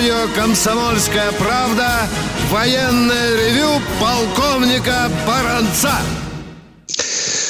[0.00, 2.08] Радио «Комсомольская правда»
[2.48, 5.92] военное ревю полковника Баранца.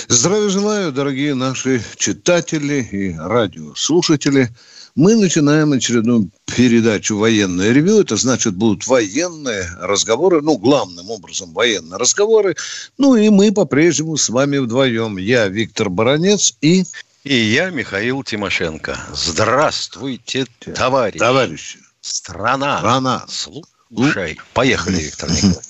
[0.08, 4.48] Здравия желаю, дорогие наши читатели и радиослушатели.
[4.96, 8.00] Мы начинаем очередную передачу «Военное ревю».
[8.00, 12.56] Это значит, будут военные разговоры, ну, главным образом военные разговоры.
[12.98, 15.18] Ну, и мы по-прежнему с вами вдвоем.
[15.18, 16.82] Я Виктор Баранец и...
[17.22, 18.98] И я, Михаил Тимошенко.
[19.14, 21.18] Здравствуйте, товарищи.
[21.18, 21.78] Товарищи.
[22.00, 22.78] Страна.
[22.78, 23.26] Страна.
[23.28, 24.38] Слушай.
[24.54, 25.64] Поехали, Виктор Николаевич.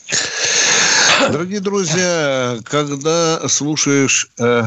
[1.33, 4.63] Дорогие друзья, когда слушаешь э,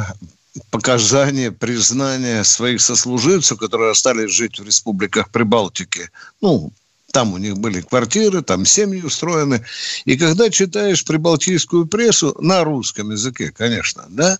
[0.70, 6.10] показания, признания своих сослуживцев, которые остались жить в республиках Прибалтики,
[6.42, 6.72] ну,
[7.12, 9.64] там у них были квартиры, там семьи устроены.
[10.06, 14.40] И когда читаешь прибалтийскую прессу, на русском языке, конечно, да,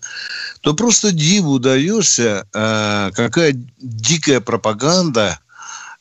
[0.60, 5.38] то просто диву даешься, э, какая дикая пропаганда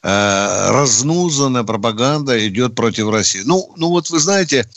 [0.03, 3.41] разнузанная пропаганда идет против России.
[3.45, 4.69] Ну, ну вот вы знаете,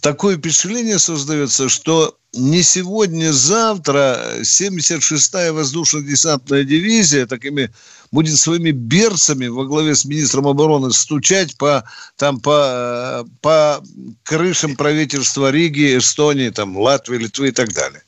[0.00, 7.72] такое впечатление создается, что не сегодня-завтра 76-я воздушно-десантная дивизия такими
[8.10, 11.84] будет своими берцами во главе с министром обороны стучать по,
[12.16, 13.82] там, по, по
[14.22, 18.02] крышам правительства Риги, Эстонии, там, Латвии, Литвы и так далее.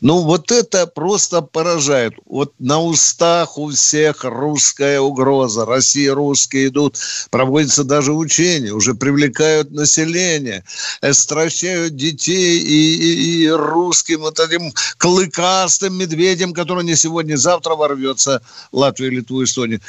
[0.00, 2.14] Ну, вот это просто поражает.
[2.26, 5.64] Вот на устах у всех русская угроза.
[5.64, 6.96] Россия русские идут.
[7.30, 8.72] Проводятся даже учения.
[8.72, 10.64] Уже привлекают население.
[11.12, 19.12] Стращают детей и, и, и русским вот этим клыкастым медведем, который не сегодня-завтра ворвется Латвию,
[19.12, 19.80] Литву, Эстонию.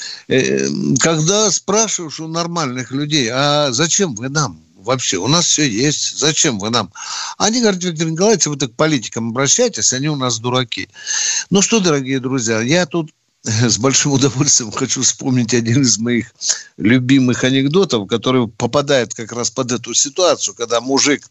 [1.00, 4.62] Когда спрашиваешь у нормальных людей, а зачем вы нам?
[4.82, 5.18] вообще.
[5.18, 6.18] У нас все есть.
[6.18, 6.92] Зачем вы нам?
[7.38, 10.90] Они говорят, Виктор Николаевич, вы так к политикам обращайтесь, они у нас дураки.
[11.50, 13.12] Ну что, дорогие друзья, я тут
[13.44, 16.34] с большим удовольствием хочу вспомнить один из моих
[16.78, 21.24] любимых анекдотов, который попадает как раз под эту ситуацию, когда мужик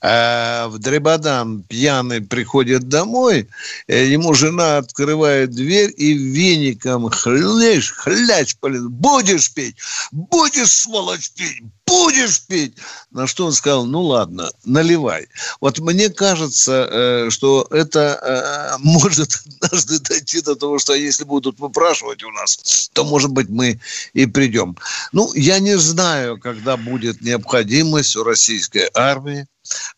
[0.00, 3.48] э, в Дребодан пьяный приходит домой,
[3.86, 9.76] э, ему жена открывает дверь и веником хлящ, хлящ, будешь пить,
[10.10, 12.74] будешь, сволочь, пить, будешь пить.
[13.10, 15.28] На что он сказал, ну ладно, наливай.
[15.60, 21.60] Вот мне кажется, э, что это э, может однажды дойти до того, что если будут
[21.60, 23.80] выпрашивать у нас, то, может быть, мы
[24.14, 24.76] и придем.
[25.12, 29.46] Ну, я не знаю, когда будет необходимость у российской армии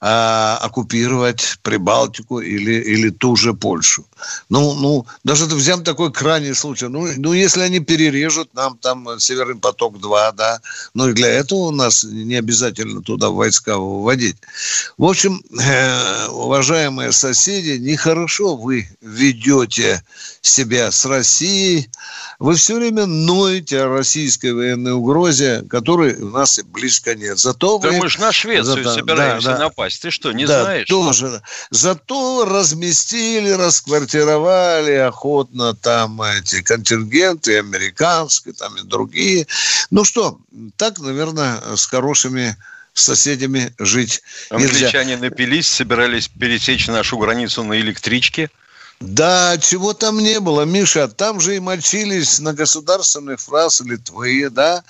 [0.00, 4.06] а, оккупировать Прибалтику или, или ту же Польшу.
[4.48, 6.88] Ну, ну, даже взяем такой крайний случай.
[6.88, 10.60] Ну, ну, если они перережут нам там Северный поток-2, да,
[10.94, 14.36] ну и для этого у нас не обязательно туда войска выводить.
[14.98, 20.02] В общем, э, уважаемые соседи, нехорошо вы ведете
[20.42, 21.88] себя с Россией.
[22.38, 27.38] Вы все время ноете о российской военной угрозе, которой у нас и близко нет.
[27.38, 27.98] Зато да вы...
[27.98, 28.94] мы же на Швецию Зато...
[28.94, 29.63] собираемся да, да.
[29.64, 30.02] Напасть.
[30.02, 30.88] Ты что, не да, знаешь?
[30.88, 31.42] тоже.
[31.70, 39.46] Зато разместили, расквартировали охотно там эти контингенты, американские, там и другие.
[39.90, 40.38] Ну что,
[40.76, 42.56] так, наверное, с хорошими
[42.94, 45.28] соседями жить Англичане нельзя.
[45.28, 48.50] напились, собирались пересечь нашу границу на электричке.
[49.00, 54.82] Да, чего там не было, Миша, там же и мочились на государственных фраз Литвы, да,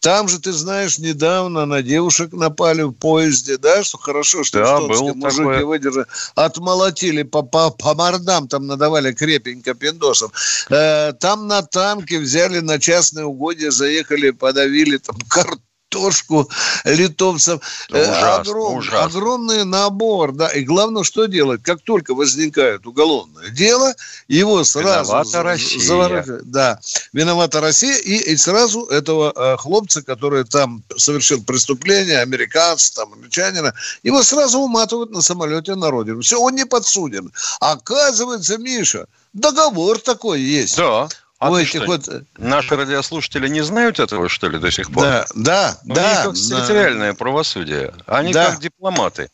[0.00, 4.64] там же, ты знаешь, недавно на девушек напали в поезде, да, что хорошо, что да,
[4.64, 5.64] эстонские мужики такое.
[5.64, 10.32] выдержали, отмолотили по, по, по мордам, там надавали крепенько пиндосов,
[10.70, 16.48] э, там на танке взяли на частные угодья, заехали, подавили там картошку, картошку
[16.84, 17.60] литовцев.
[17.90, 19.04] Э, Ужасно, Огром- ужасно.
[19.04, 20.48] Огромный набор, да.
[20.48, 21.62] И главное, что делать?
[21.62, 23.94] Как только возникает уголовное дело,
[24.28, 25.10] его сразу...
[25.10, 25.80] Виновата Россия.
[25.80, 26.50] заворачивают.
[26.50, 26.80] Да,
[27.12, 27.96] виновата Россия.
[27.96, 34.60] И, и сразу этого э, хлопца, который там совершил преступление, американца, там, англичанина, его сразу
[34.60, 36.20] уматывают на самолете на родину.
[36.22, 37.32] Все, он не подсуден.
[37.60, 40.76] Оказывается, Миша, договор такой есть.
[40.76, 41.08] Да.
[41.40, 42.08] А У этих что, вот...
[42.36, 45.04] Наши радиослушатели не знают этого, что ли, до сих пор?
[45.04, 46.02] Да, да, У да.
[46.02, 46.66] них как да.
[46.66, 47.94] территориальное правосудие.
[48.06, 48.50] Они Да.
[48.50, 49.30] как дипломаты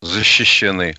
[0.00, 0.94] защищены.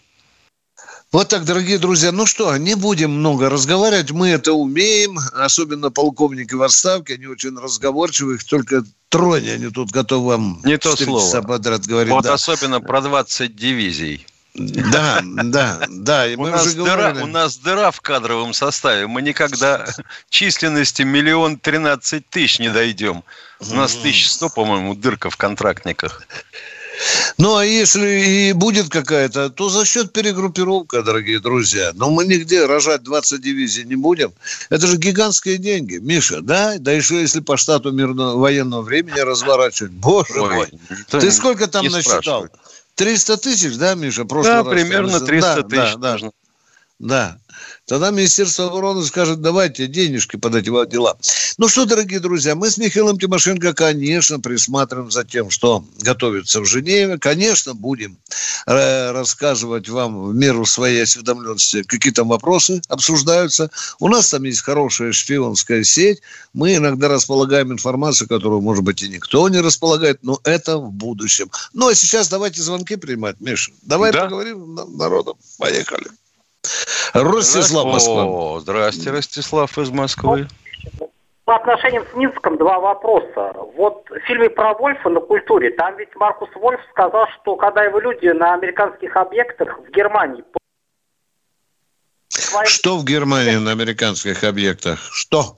[1.14, 2.12] Вот так, дорогие друзья.
[2.12, 4.12] Ну что, не будем много разговаривать.
[4.12, 5.18] Мы это умеем.
[5.34, 7.14] Особенно полковники в отставке.
[7.14, 8.36] Они очень разговорчивые.
[8.36, 11.42] Их только троне они тут готовы вам Не то слово.
[11.42, 12.12] подряд говорить.
[12.12, 12.34] Вот да.
[12.34, 14.28] особенно про 20 дивизий.
[14.56, 16.28] Да, да, да.
[16.28, 19.08] И у, нас дыра, у нас дыра в кадровом составе.
[19.08, 19.86] Мы никогда
[20.30, 23.24] численности миллион тринадцать тысяч не дойдем.
[23.60, 26.24] У нас тысяч сто, по-моему, дырка в контрактниках.
[27.38, 31.92] Ну, а если и будет какая-то, то за счет перегруппировка, дорогие друзья.
[31.94, 34.34] Но мы нигде рожать 20 дивизий не будем.
[34.70, 36.76] Это же гигантские деньги, Миша, да?
[36.78, 39.92] Да еще если по штату мирного военного времени разворачивать.
[39.92, 40.74] Боже Ой, мой.
[41.10, 42.50] Ты сколько там насчитал?
[43.00, 44.26] 300 тысяч, да, Миша?
[44.26, 45.96] Да, примерно 300 да, тысяч.
[45.96, 46.32] Да, да.
[47.00, 47.40] да.
[47.86, 51.18] Тогда Министерство обороны скажет, давайте денежки под эти дела.
[51.58, 56.66] Ну что, дорогие друзья, мы с Михаилом Тимошенко, конечно, присматриваем за тем, что готовится в
[56.66, 57.18] Женеве.
[57.18, 58.18] Конечно, будем
[58.70, 63.72] рассказывать вам в меру своей осведомленности, какие там вопросы обсуждаются.
[64.00, 66.22] У нас там есть хорошая шпионская сеть.
[66.54, 71.50] Мы иногда располагаем информацию, которую, может быть, и никто не располагает, но это в будущем.
[71.74, 73.72] Ну, а сейчас давайте звонки принимать, Миша.
[73.82, 74.26] Давай да.
[74.26, 75.38] поговорим народом.
[75.58, 76.08] Поехали.
[77.14, 78.26] Ростислав, Москва.
[78.26, 80.48] О, здрасте, Ростислав из Москвы.
[81.50, 83.54] По отношениям с Минском два вопроса.
[83.76, 88.00] Вот в фильме про Вольфа на культуре, там ведь Маркус Вольф сказал, что когда его
[88.00, 90.44] люди на американских объектах в Германии...
[92.66, 95.00] Что в Германии на американских объектах?
[95.12, 95.58] Что?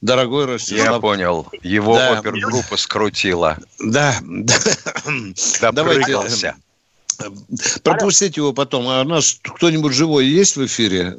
[0.00, 0.86] Дорогой Ростислав.
[0.86, 1.48] Я понял.
[1.62, 2.20] Его да.
[2.20, 3.56] опергруппа скрутила.
[3.80, 4.14] Да.
[4.22, 5.72] да.
[5.72, 6.54] Давайте.
[7.82, 8.88] Пропустить его потом.
[8.88, 11.16] А у нас кто-нибудь живой есть в эфире?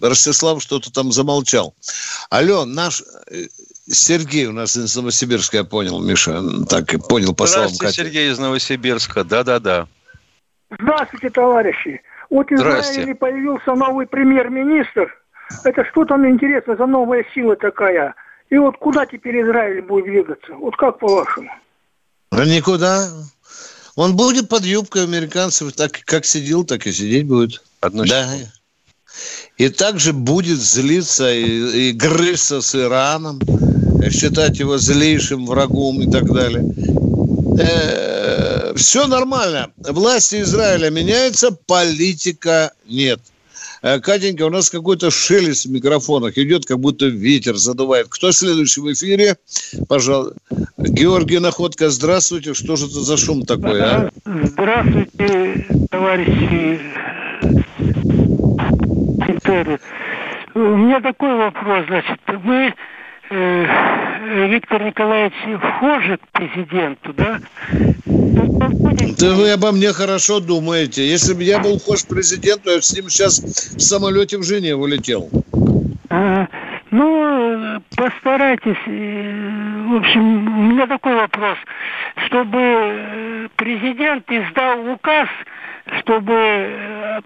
[0.00, 1.74] Ростислав что-то там замолчал.
[2.30, 3.46] Алло, наш э,
[3.86, 6.42] Сергей у нас из Новосибирска, я понял, Миша.
[6.68, 9.24] Так и понял по словам Здравствуйте, Сергей из Новосибирска.
[9.24, 9.88] Да-да-да.
[10.78, 12.00] Здравствуйте, товарищи.
[12.30, 15.12] Вот в Израиле появился новый премьер-министр.
[15.64, 18.14] Это что там интересно за новая сила такая?
[18.50, 20.54] И вот куда теперь Израиль будет двигаться?
[20.54, 21.50] Вот как по-вашему?
[22.30, 23.08] Да никуда.
[23.96, 27.62] Он будет под юбкой американцев, так как сидел, так и сидеть будет.
[27.82, 28.30] Да.
[29.58, 33.40] И также будет злиться и, и грызться с Ираном,
[34.10, 36.64] считать его злейшим врагом и так далее.
[37.60, 39.70] Э, все нормально.
[39.76, 43.20] Власти Израиля меняются, политика нет.
[43.82, 48.08] Э, Катенька, у нас какой-то шелест в микрофонах идет, как будто ветер задувает.
[48.08, 49.36] Кто следующий в эфире?
[49.88, 50.36] Пожалуйста.
[50.76, 52.54] Георгий Находка, здравствуйте.
[52.54, 54.10] Что же это за шум такой, а?
[54.24, 56.80] Здравствуйте, товарищи
[60.54, 62.74] У меня такой вопрос, значит, мы э,
[63.30, 67.38] Виктор Николаевич вхожи к президенту, да?
[69.18, 71.06] Да вы обо мне хорошо думаете.
[71.08, 74.86] Если бы я был вхож к президенту, я с ним сейчас в самолете в Женеву
[74.86, 75.30] летел.
[76.08, 76.48] А,
[76.90, 78.76] ну, постарайтесь.
[78.86, 81.56] Э, в общем, у меня такой вопрос.
[82.26, 85.28] Чтобы э, президент издал указ,
[86.00, 87.20] чтобы э,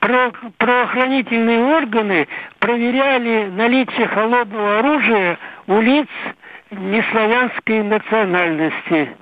[0.59, 2.29] правоохранительные органы
[2.59, 6.09] проверяли наличие холодного оружия у лиц
[6.71, 9.17] неславянской национальности.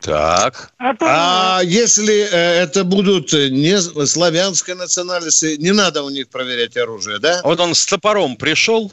[0.00, 0.70] Так.
[0.78, 1.06] А, то...
[1.08, 7.40] а если э, это будут не славянской национальности, не надо у них проверять оружие, да?
[7.42, 8.92] Вот он с топором пришел.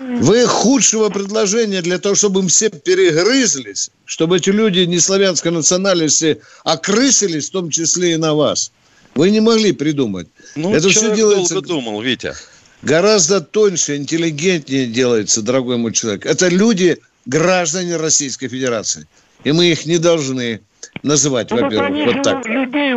[0.00, 6.40] Вы худшего предложения для того, чтобы им все перегрызлись, чтобы эти люди не славянской национальности
[6.64, 8.72] окрысились, в том числе и на вас.
[9.14, 10.28] Вы не могли придумать.
[10.54, 11.54] Ну, это все делается...
[11.54, 12.34] долго думал, Витя.
[12.82, 16.26] Гораздо тоньше, интеллигентнее делается, дорогой мой человек.
[16.26, 19.06] Это люди, граждане Российской Федерации.
[19.44, 20.60] И мы их не должны
[21.02, 22.46] называть, ну, во-первых, вот так.
[22.46, 22.92] людей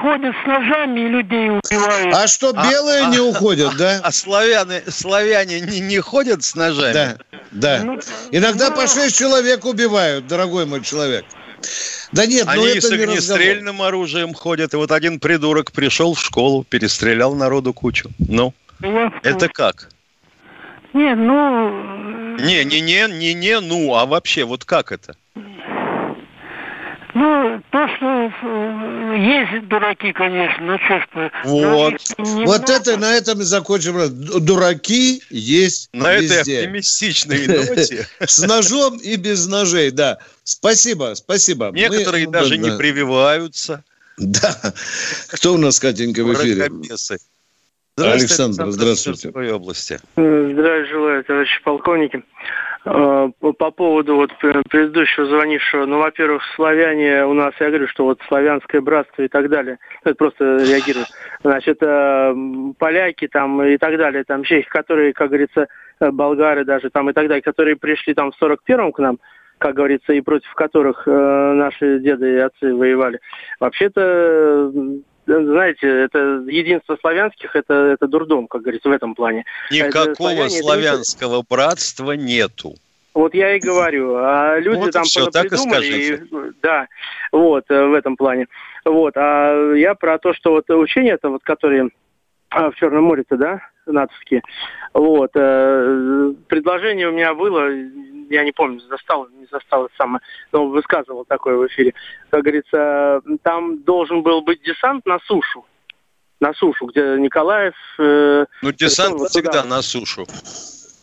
[0.00, 2.14] ходят с ножами и людей убивают.
[2.14, 4.00] А что, а, белые а, не уходят, да?
[4.02, 6.92] А славяне, славяне не, не ходят с ножами?
[6.92, 7.18] Да,
[7.50, 7.80] да.
[7.84, 7.98] Ну,
[8.30, 11.24] Иногда ну, по шесть человек убивают, дорогой мой человек.
[12.12, 16.14] Да нет, Они ну это с огнестрельным не оружием ходят, и вот один придурок пришел
[16.14, 18.10] в школу, перестрелял народу кучу.
[18.18, 19.12] Ну, Я...
[19.22, 19.90] это как?
[20.94, 22.36] Не, ну...
[22.38, 25.16] Не, не, не, не, не, ну, а вообще, вот как это?
[27.14, 31.94] Ну, то, что э, есть дураки, конечно, ну что ж Вот.
[32.18, 33.96] Вот это на этом и закончим.
[34.44, 36.40] Дураки есть На везде.
[36.40, 38.06] этой оптимистичной ноте.
[38.20, 40.18] С ножом и без ножей, да.
[40.44, 41.70] Спасибо, спасибо.
[41.72, 43.84] Некоторые даже не прививаются.
[44.18, 44.54] Да.
[45.28, 46.68] Кто у нас, Катенька, в эфире?
[47.96, 49.30] Александр, здравствуйте.
[49.30, 49.98] В области.
[50.14, 52.22] Здравия желаю, товарищи полковники.
[52.84, 58.20] Э, по поводу вот предыдущего звонившего, ну, во-первых, славяне у нас, я говорю, что вот
[58.28, 61.04] славянское братство и так далее, это просто реагирую.
[61.42, 62.34] Значит, э,
[62.78, 65.66] поляки там и так далее, там чехи, которые, как говорится,
[66.00, 69.18] э, болгары даже там и так далее, которые пришли там в 41-м к нам,
[69.58, 73.18] как говорится, и против которых наши деды и отцы воевали.
[73.58, 74.72] Вообще-то
[75.28, 79.44] знаете, это единство славянских, это, это дурдом, как говорится, в этом плане.
[79.70, 82.74] Никакого славянского братства нету.
[83.14, 84.14] Вот я и говорю.
[84.16, 85.86] А люди вот там все, так придумали.
[85.86, 86.20] И,
[86.62, 86.86] да,
[87.32, 88.46] вот, э, в этом плане.
[88.84, 89.14] Вот.
[89.16, 91.90] А я про то, что вот учение это вот, которые
[92.50, 94.42] а, в Черном море-то, да, натовские.
[94.94, 95.30] Вот.
[95.34, 97.68] Э, предложение у меня было,
[98.30, 100.20] я не помню, застал, не застал это самое,
[100.52, 101.94] но высказывал такое в эфире.
[102.30, 105.64] Как говорится, там должен был быть десант на сушу.
[106.40, 107.74] На сушу, где Николаев...
[107.98, 110.24] Э, ну, десант всегда на сушу.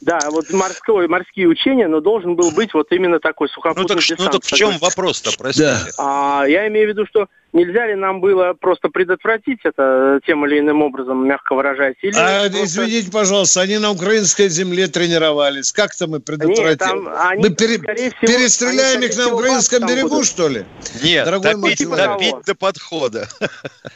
[0.02, 3.98] Да, вот морской, морские учения, но должен был быть вот именно такой сухопутный ну, так,
[4.00, 4.20] десант.
[4.20, 5.78] Ну так в чем вопрос-то, простите?
[5.98, 6.42] Да.
[6.42, 10.60] А, я имею в виду, что нельзя ли нам было просто предотвратить это тем или
[10.60, 11.96] иным образом, мягко выражаясь?
[12.02, 12.66] Или а, просто...
[12.66, 15.72] извините, пожалуйста, они на украинской земле тренировались.
[15.72, 16.66] Как-то мы предотвратим?
[16.66, 17.80] Нет, там, они, мы пере...
[17.80, 20.25] всего, перестреляем они, их на украинском берегу, будут.
[20.28, 20.66] что ли?
[21.02, 23.28] Нет, Дорогой топить, типа топить до подхода.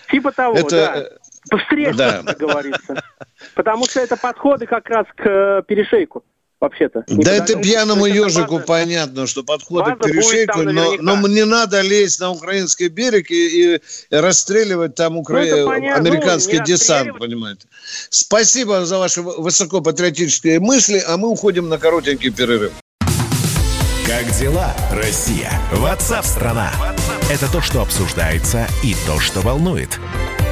[0.10, 0.70] Типа того, это...
[0.70, 1.29] да.
[1.58, 2.24] Встреча, да.
[2.26, 3.04] как говорится.
[3.56, 6.24] Потому что это подходы как раз к э, перешейку
[6.60, 7.04] вообще-то.
[7.08, 12.20] Да это пьяному ежику база, понятно, что подходы к перешейку, но, но не надо лезть
[12.20, 15.42] на украинский берег и, и расстреливать там укра...
[15.46, 17.68] ну, американский ну, десант, понимаете.
[18.10, 22.74] Спасибо за ваши высокопатриотические мысли, а мы уходим на коротенький перерыв.
[24.06, 25.52] Как дела, Россия?
[25.72, 26.72] Ватсап-страна!
[27.32, 30.00] Это то, что обсуждается и то, что волнует.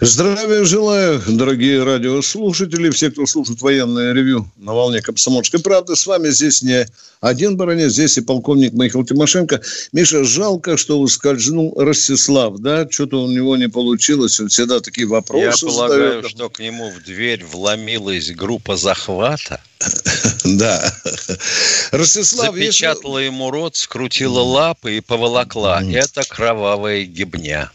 [0.00, 5.96] Здравия желаю, дорогие радиослушатели, все, кто слушает военное ревю на волне «Комсомольской правды».
[5.96, 6.86] С вами здесь не
[7.20, 9.60] один баронец, здесь и полковник Михаил Тимошенко.
[9.92, 12.86] Миша, жалко, что ускользнул Ростислав, да?
[12.88, 16.30] Что-то у него не получилось, он всегда такие вопросы Я полагаю, задает.
[16.30, 19.60] что к нему в дверь вломилась группа захвата.
[20.44, 20.94] Да.
[21.90, 22.54] Ростислав...
[22.54, 25.82] Запечатала ему рот, скрутила лапы и поволокла.
[25.82, 27.70] Это кровавая гибня.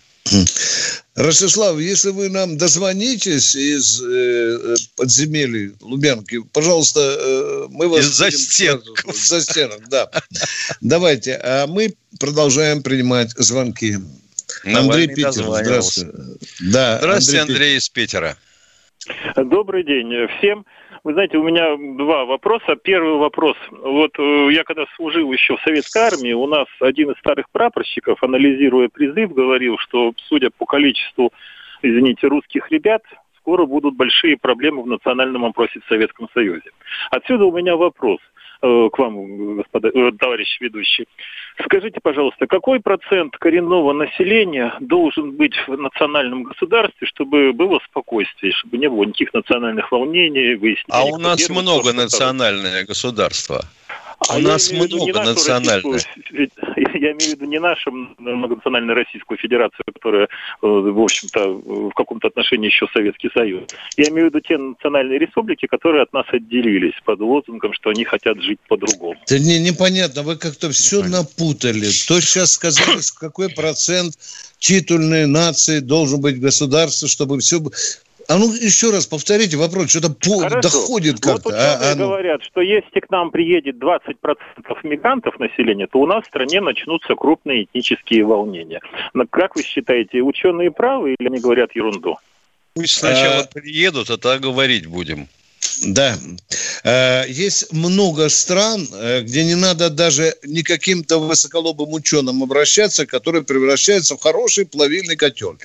[1.15, 8.01] Ростислав, если вы нам дозвонитесь из э, э подземелий Лубянки, пожалуйста, э, мы вас...
[8.01, 9.03] Из-за стенок.
[9.13, 10.09] За стенок, да.
[10.81, 13.97] Давайте, а мы продолжаем принимать звонки.
[14.65, 16.11] Андрей Питер, здравствуйте.
[16.61, 18.37] Да, здравствуйте, Андрей, Андрей из Питера.
[19.35, 20.65] Добрый день всем.
[21.03, 22.77] Вы знаете, у меня два вопроса.
[22.81, 23.57] Первый вопрос.
[23.71, 28.23] Вот э, я когда служил еще в советской армии, у нас один из старых прапорщиков,
[28.23, 31.33] анализируя призыв, говорил, что судя по количеству,
[31.81, 33.03] извините, русских ребят,
[33.37, 36.71] скоро будут большие проблемы в национальном опросе в Советском Союзе.
[37.11, 38.19] Отсюда у меня вопрос–
[38.63, 41.05] к вам, господа, э, товарищ ведущий.
[41.65, 48.77] Скажите, пожалуйста, какой процент коренного населения должен быть в национальном государстве, чтобы было спокойствие, чтобы
[48.77, 50.87] не было никаких национальных волнений, выяснений?
[50.89, 53.65] А у нас много национальное государство.
[54.29, 56.01] А У нас много национальных.
[57.03, 60.27] Я имею в виду не нашу многонациональную Российскую Федерацию, которая, э,
[60.61, 63.63] в общем-то, в каком-то отношении еще Советский Союз.
[63.97, 68.05] Я имею в виду те национальные республики, которые от нас отделились под лозунгом, что они
[68.05, 69.19] хотят жить по-другому.
[69.25, 71.27] Это не, непонятно, вы как-то все непонятно.
[71.27, 71.89] напутали.
[72.07, 74.13] То сейчас сказали, какой процент
[74.59, 77.59] титульной нации должен быть государство, чтобы все...
[78.27, 80.49] А ну еще раз повторите вопрос, что-то по...
[80.61, 81.49] доходит как-то.
[81.49, 82.07] Вот а, а, ну...
[82.07, 84.37] говорят, что если к нам приедет 20%
[84.83, 88.79] мигрантов населения, то у нас в стране начнутся крупные этнические волнения.
[89.13, 92.17] Но как вы считаете, ученые правы или они говорят ерунду?
[92.75, 93.47] Пусть сначала а...
[93.47, 95.27] приедут, а тогда говорить будем.
[95.85, 96.17] Да.
[96.83, 103.43] Э, есть много стран, э, где не надо даже не каким-то высоколобым ученым обращаться, которые
[103.43, 105.57] превращаются в хороший плавильный котел.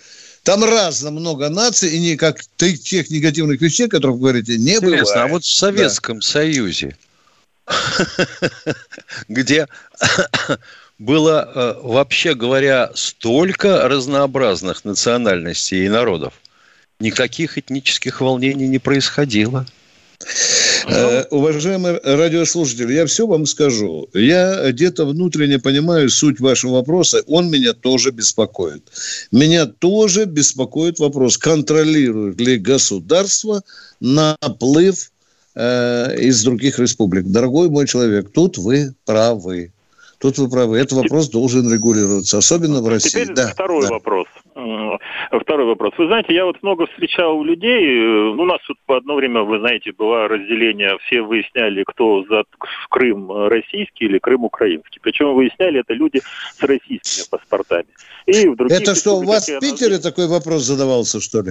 [0.49, 5.05] Там разно много наций, и никак тех негативных вещей, о которых вы говорите, не Интересно,
[5.05, 5.17] бывает.
[5.17, 6.26] а вот в Советском да.
[6.26, 6.97] Союзе,
[9.28, 9.69] где
[10.99, 16.33] было, э, вообще говоря, столько разнообразных национальностей и народов,
[16.99, 19.67] никаких этнических волнений не происходило.
[20.88, 24.09] Э, уважаемый радиослушатель, я все вам скажу.
[24.14, 27.23] Я где-то внутренне понимаю суть вашего вопроса.
[27.26, 28.85] Он меня тоже беспокоит.
[29.30, 33.62] Меня тоже беспокоит вопрос, контролирует ли государство
[34.00, 35.11] наплыв
[35.54, 37.26] э, из других республик.
[37.26, 39.73] Дорогой мой человек, тут вы правы.
[40.18, 40.78] Тут вы правы.
[40.78, 43.11] Этот вопрос должен регулироваться, особенно в России.
[43.11, 43.90] Теперь да, второй да.
[43.90, 44.26] вопрос.
[45.59, 45.93] Второй вопрос.
[45.99, 47.83] Вы знаете, я вот много встречал людей.
[47.85, 50.97] Э, у нас тут по одно время, вы знаете, было разделение.
[51.05, 52.45] Все выясняли, кто за
[52.88, 55.00] Крым российский или Крым украинский.
[55.03, 57.88] Причем выясняли это люди с российскими паспортами.
[58.27, 61.50] И в это что, у вас в Питере такой вопрос задавался, что ли?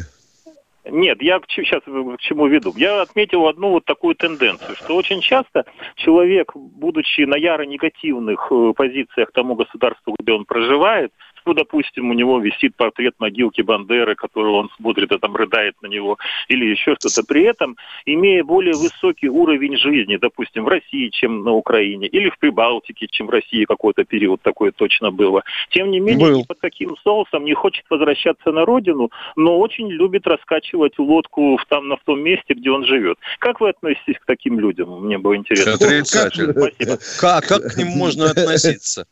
[0.90, 2.74] Нет, я сейчас к чему веду.
[2.78, 8.74] Я отметил одну вот такую тенденцию, что очень часто человек, будучи на яро негативных э,
[8.74, 11.12] позициях тому государству, где он проживает,
[11.48, 15.88] ну, допустим, у него висит портрет могилки Бандеры, который он смотрит и там рыдает на
[15.88, 16.18] него,
[16.50, 17.24] или еще что-то.
[17.24, 22.38] При этом, имея более высокий уровень жизни, допустим, в России, чем на Украине, или в
[22.38, 26.46] Прибалтике, чем в России какой-то период такое точно было, тем не менее, Был.
[26.46, 31.90] под таким соусом не хочет возвращаться на родину, но очень любит раскачивать лодку в, там,
[31.96, 33.18] в том месте, где он живет.
[33.40, 35.06] Как вы относитесь к таким людям?
[35.06, 35.76] Мне было интересно.
[35.76, 36.52] Отрицательно.
[36.52, 36.98] Спасибо.
[37.22, 39.08] Как, как к ним можно относиться?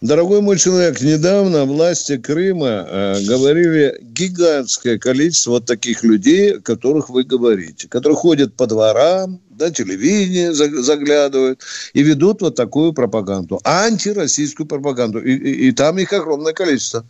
[0.00, 7.08] Дорогой мой человек, недавно власти Крыма э, говорили гигантское количество вот таких людей, о которых
[7.08, 11.62] вы говорите, которые ходят по дворам, да, телевидение заглядывают
[11.92, 15.20] и ведут вот такую пропаганду, антироссийскую пропаганду.
[15.20, 17.04] И, и, и там их огромное количество.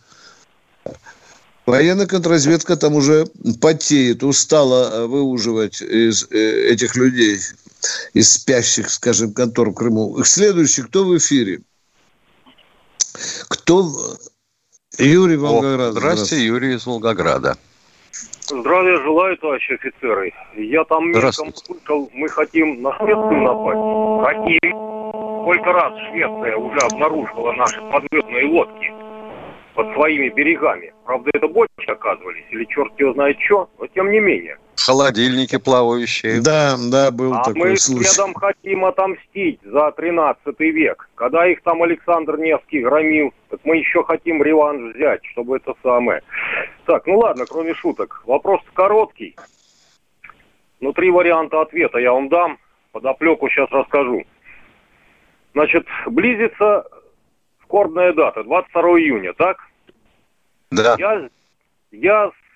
[1.67, 3.27] Военная контрразведка там уже
[3.61, 7.37] потеет, устала э, выуживать из э, этих людей,
[8.15, 10.23] из спящих, скажем, контор в Крыму.
[10.23, 11.61] Следующий, кто в эфире?
[13.49, 13.85] Кто?
[14.97, 15.93] Юрий Волгоград.
[15.93, 17.55] Здравствуйте, Юрий из Волгограда.
[18.47, 20.33] Здравия желаю, товарищи офицеры.
[20.55, 24.25] Я там мельком слышал, мы хотим на Швецию напасть.
[24.25, 24.89] Хотим.
[25.43, 28.91] Сколько раз Швеция уже обнаружила наши подводные лодки
[29.75, 30.93] под своими берегами.
[31.05, 34.57] Правда, это бочки оказывались, или черт его знает что, но тем не менее.
[34.85, 36.41] Холодильники плавающие.
[36.41, 37.99] Да, да, был а такой мы случай.
[37.99, 41.09] мы следом хотим отомстить за 13 век.
[41.15, 46.21] Когда их там Александр Невский громил, так мы еще хотим реванш взять, чтобы это самое.
[46.85, 48.23] Так, ну ладно, кроме шуток.
[48.25, 49.35] Вопрос короткий.
[50.79, 52.57] Ну, три варианта ответа я вам дам.
[52.91, 54.23] Подоплеку сейчас расскажу.
[55.53, 56.85] Значит, близится
[57.63, 59.57] скорбная дата, 22 июня, так?
[60.71, 60.95] Да.
[60.97, 61.29] Я,
[61.91, 62.48] я с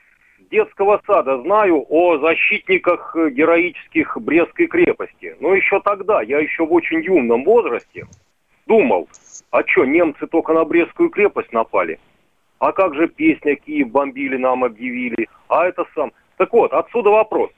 [0.49, 5.35] детского сада знаю о защитниках э, героических Брестской крепости.
[5.39, 8.05] Но еще тогда, я еще в очень юном возрасте,
[8.65, 9.07] думал,
[9.51, 11.99] а что, немцы только на Брестскую крепость напали?
[12.59, 15.27] А как же песня «Киев бомбили» нам объявили?
[15.49, 16.11] А это сам...
[16.37, 17.51] Так вот, отсюда вопрос.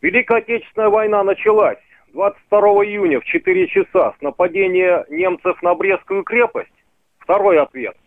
[0.00, 1.78] Великая Отечественная война началась
[2.12, 6.72] 22 июня в 4 часа с нападения немцев на Брестскую крепость.
[7.18, 7.96] Второй ответ–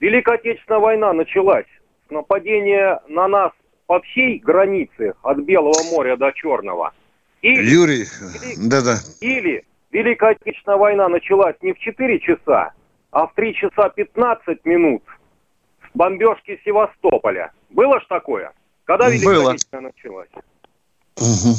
[0.00, 1.66] Великая Отечественная война началась
[2.10, 3.52] с нападения на нас
[3.86, 6.92] по всей границе от Белого моря до Черного.
[7.42, 8.06] Или, Юрий,
[8.58, 8.98] да-да.
[9.20, 12.72] Или Великая Отечественная война началась не в 4 часа,
[13.12, 15.02] а в 3 часа 15 минут
[15.82, 17.52] с бомбежки Севастополя.
[17.70, 18.52] Было ж такое?
[18.84, 19.50] Когда Великая Было.
[19.52, 20.28] Отечественная началась?
[21.16, 21.56] Угу.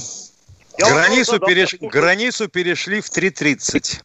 [0.78, 1.76] Границу, переш...
[1.82, 4.02] Границу перешли в 3.30.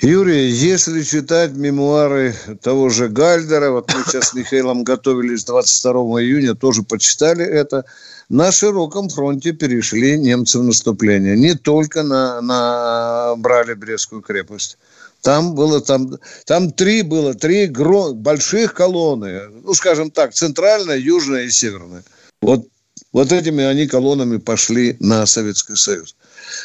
[0.00, 2.32] Юрий, если читать мемуары
[2.62, 7.84] того же Гальдера, вот мы сейчас с Михаилом готовились 22 июня, тоже почитали это,
[8.28, 11.36] на широком фронте перешли немцы в наступление.
[11.36, 14.78] Не только на, на брали Брестскую крепость.
[15.22, 19.48] Там было, там, там три было, три гро, больших колонны.
[19.64, 22.04] Ну, скажем так, центральная, южная и северная.
[22.40, 22.68] Вот,
[23.12, 26.14] вот этими они колоннами пошли на Советский Союз.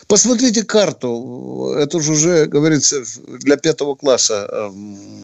[0.07, 1.73] Посмотрите карту.
[1.77, 3.03] Это же уже, говорится,
[3.39, 5.23] для пятого класса эм,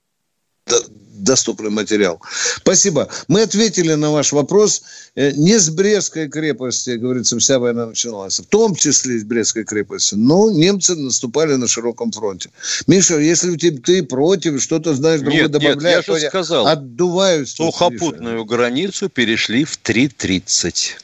[1.23, 2.21] доступный материал.
[2.57, 3.09] Спасибо.
[3.27, 4.83] Мы ответили на ваш вопрос.
[5.15, 8.39] Э, не с Брестской крепости, говорится, вся война начиналась.
[8.39, 10.15] В том числе из Брестской крепости.
[10.15, 12.49] Но немцы наступали на широком фронте.
[12.87, 17.51] Миша, если ты, против, что-то знаешь, другое нет, добавляешь, нет, я же сказал, отдуваюсь.
[17.51, 20.95] Сухопутную границу перешли в 3.30.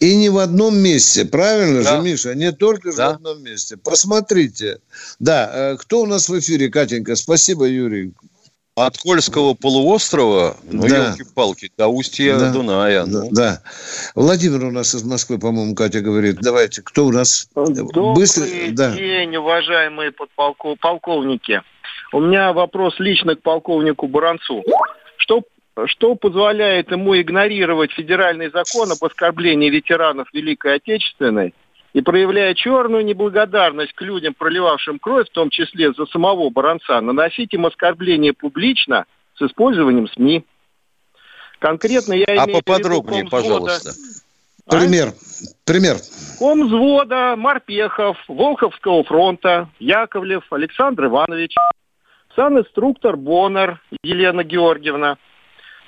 [0.00, 1.96] И не в одном месте, правильно да.
[1.96, 2.34] же, Миша?
[2.34, 3.10] Не только да.
[3.10, 3.76] в одном месте.
[3.76, 4.78] Посмотрите.
[5.18, 7.16] Да, э, кто у нас в эфире, Катенька?
[7.16, 8.12] Спасибо, Юрий.
[8.86, 11.08] От Кольского полуострова, ну, да.
[11.08, 12.52] елки-палки, до устья да.
[12.52, 13.04] Дуная.
[13.06, 13.28] Ну.
[13.30, 13.60] Да.
[14.14, 16.36] Владимир у нас из Москвы, по-моему, Катя говорит.
[16.40, 17.48] Давайте, кто у нас?
[17.54, 18.44] Добрый Быстро...
[18.70, 18.94] да.
[18.94, 20.78] день, уважаемые подполков...
[20.78, 21.62] полковники.
[22.12, 24.62] У меня вопрос лично к полковнику Баранцу.
[25.16, 25.42] Что
[25.86, 31.54] что позволяет ему игнорировать федеральный закон об оскорблении ветеранов Великой Отечественной
[31.92, 37.52] и проявляя черную неблагодарность к людям, проливавшим кровь, в том числе за самого Баранца, наносить
[37.52, 40.44] им оскорбление публично с использованием СМИ.
[41.58, 43.92] Конкретно я а имею а поподробнее, в виду пожалуйста.
[44.68, 45.08] Пример.
[45.08, 45.12] А?
[45.64, 45.96] Пример.
[46.38, 51.54] Комзвода, Морпехов, Волховского фронта, Яковлев, Александр Иванович,
[52.36, 55.18] санинструктор Боннер Елена Георгиевна–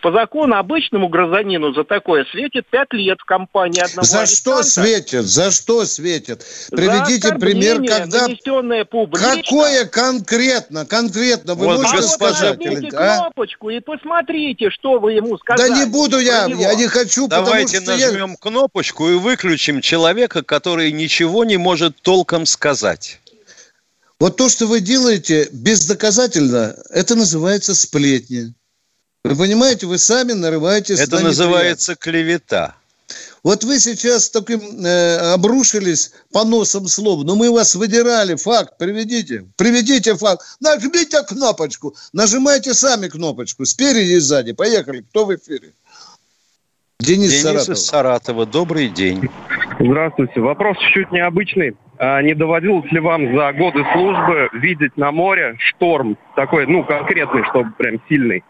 [0.03, 5.25] по закону обычному гражданину за такое светит 5 лет в компании одного За что светит?
[5.25, 6.45] За что светит?
[6.71, 8.27] Приведите пример, когда...
[8.27, 10.85] Какое конкретно?
[10.85, 12.59] Конкретно вы вот, можете сказать?
[12.95, 13.21] А?
[13.23, 15.71] кнопочку и посмотрите, что вы ему сказали.
[15.71, 18.37] Да не буду я, я не хочу, Давайте потому что нажмем я...
[18.41, 23.21] кнопочку и выключим человека, который ничего не может толком сказать.
[24.19, 28.53] Вот то, что вы делаете бездоказательно, это называется сплетни.
[29.25, 32.75] Вы понимаете, вы сами нарываетесь Это на называется клевета.
[33.45, 38.37] Вот вы сейчас таким э, обрушились по носам слов, но мы вас выдирали.
[38.37, 39.45] Факт, приведите.
[39.57, 40.43] Приведите факт.
[40.61, 41.95] Нажмите кнопочку.
[42.13, 43.65] Нажимайте сами кнопочку.
[43.65, 44.53] Спереди и сзади.
[44.53, 45.05] Поехали.
[45.11, 45.73] Кто в эфире?
[46.99, 47.75] Денис, Денис Саратова.
[47.75, 48.47] из Саратова.
[48.47, 49.29] Добрый день.
[49.79, 50.41] Здравствуйте.
[50.41, 51.77] Вопрос чуть необычный.
[51.99, 57.45] А не доводилось ли вам за годы службы видеть на море шторм такой, ну, конкретный,
[57.51, 58.43] чтобы прям сильный?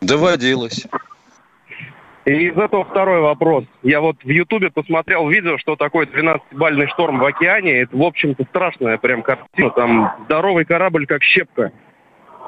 [0.00, 0.86] Доводилось.
[2.26, 3.64] И из этого второй вопрос.
[3.82, 7.80] Я вот в Ютубе посмотрел видео, что такое 12-бальный шторм в океане.
[7.82, 9.70] Это, в общем-то, страшная прям картина.
[9.70, 11.72] Там здоровый корабль, как щепка.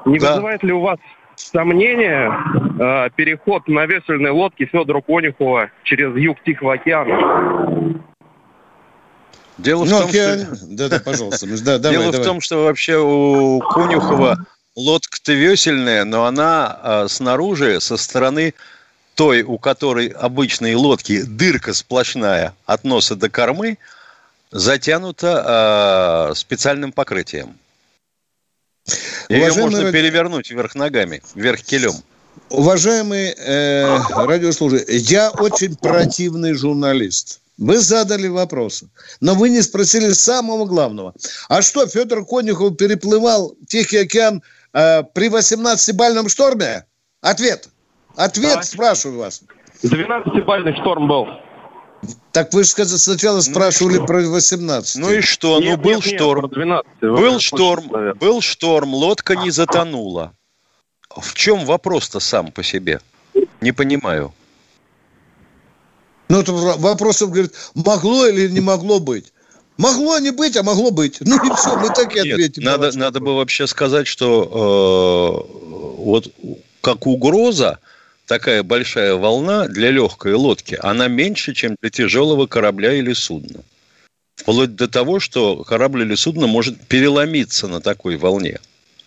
[0.05, 0.31] Не да.
[0.31, 0.99] вызывает ли у вас
[1.37, 2.31] сомнения
[2.79, 8.03] э, переход на весельной лодке Федора Конюхова через юг Тихого океана?
[9.59, 10.39] Дело ну, в том, океан...
[10.39, 10.67] что...
[10.69, 11.47] Да, да, пожалуйста.
[11.65, 12.21] Да, давай, Дело давай.
[12.21, 14.37] в том, что вообще у Конюхова
[14.77, 18.55] лодка-то весельная, но она а, снаружи, со стороны
[19.15, 23.79] той, у которой обычные лодки, дырка сплошная от носа до кормы,
[24.51, 27.59] затянута а, специальным покрытием.
[29.29, 29.93] Ее можно ради...
[29.93, 31.95] перевернуть вверх ногами, вверх килем.
[32.49, 37.41] Уважаемые э, радиослушатели, я очень противный журналист.
[37.59, 38.89] Вы задали вопросы,
[39.21, 41.15] но вы не спросили самого главного.
[41.49, 46.85] А что, Федор Конюхов переплывал Тихий океан э, при 18-бальном шторме?
[47.21, 47.69] Ответ.
[48.17, 48.63] Ответ, да.
[48.63, 49.43] спрашиваю вас.
[49.83, 51.27] 12-бальный шторм был.
[52.33, 54.97] Так вы же сначала ну спрашивали ну, про 18.
[54.97, 55.61] Ну и что?
[55.61, 56.43] Нет, ну был нет, шторм.
[56.43, 58.15] Нет, 12, был шторм, наверное.
[58.15, 60.33] был шторм, лодка не затонула.
[61.17, 63.01] В чем вопрос-то сам по себе?
[63.61, 64.33] Не понимаю.
[66.29, 69.32] Ну, это вопросов, говорит, могло или не могло быть?
[69.83, 71.17] Могло не быть, а могло быть.
[71.21, 72.63] Ну и все, мы так и ответим.
[72.63, 76.33] Нет, надо, надо бы вообще сказать, что э, вот
[76.81, 77.81] как угроза
[78.27, 83.63] такая большая волна для легкой лодки, она меньше, чем для тяжелого корабля или судна.
[84.37, 88.61] Вплоть до того, что корабль или судно может переломиться на такой волне.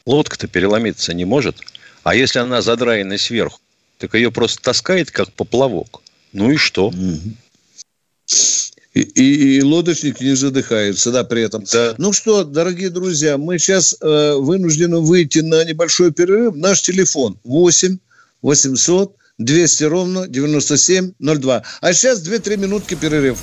[0.06, 1.56] Лодка-то переломиться не может.
[2.04, 3.62] А если она задраена сверху,
[3.98, 6.02] так ее просто таскает, как поплавок.
[6.34, 6.90] Ну и что?
[6.90, 8.65] Mm-hmm.
[8.96, 11.64] И, и, и лодочник не задыхается, да, при этом.
[11.72, 11.96] Да.
[11.98, 16.56] Ну что, дорогие друзья, мы сейчас э, вынуждены выйти на небольшой перерыв.
[16.56, 17.98] Наш телефон 8
[18.42, 21.64] 800 200 ровно 9702.
[21.82, 23.38] А сейчас 2-3 минутки перерыв.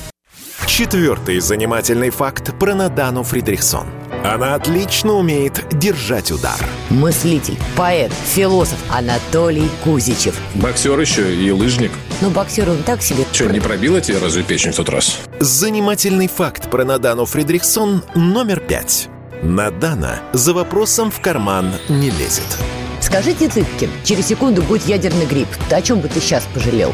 [0.65, 3.87] Четвертый занимательный факт про Надану Фридрихсон–
[4.23, 6.55] она отлично умеет держать удар.
[6.89, 10.39] Мыслитель, поэт, философ Анатолий Кузичев.
[10.55, 11.91] Боксер еще и лыжник.
[12.23, 13.25] Ну, боксер он так себе.
[13.33, 15.19] Что, не пробила тебе разве печень в тот раз?
[15.41, 19.09] Занимательный факт про Надану Фридрихсон номер пять.
[19.41, 22.47] Надана за вопросом в карман не лезет.
[23.01, 25.49] Скажите, Цыпкин, через секунду будет ядерный грипп.
[25.67, 26.93] Ты о чем бы ты сейчас пожалел?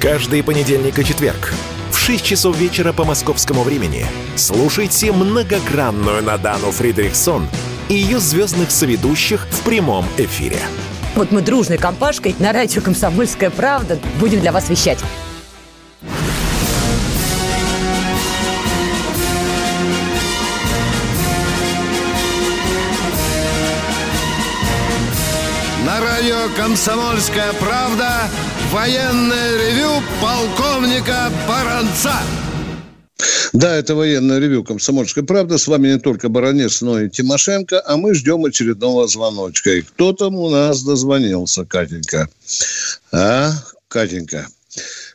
[0.00, 1.54] Каждый понедельник и четверг
[1.92, 7.46] в 6 часов вечера по московскому времени слушайте многогранную Надану Фридрихсон
[7.88, 10.58] и ее звездных соведущих в прямом эфире.
[11.16, 14.98] Вот мы дружной компашкой на радио «Комсомольская правда» будем для вас вещать.
[25.86, 28.28] На радио «Комсомольская правда»
[28.70, 32.12] Военное ревю полковника Баранца.
[33.52, 35.56] Да, это военное ревю «Комсомольская правда».
[35.56, 37.82] С вами не только Баранец, но и Тимошенко.
[37.86, 39.70] А мы ждем очередного звоночка.
[39.70, 42.28] И кто там у нас дозвонился, Катенька?
[43.12, 43.52] А,
[43.88, 44.46] Катенька,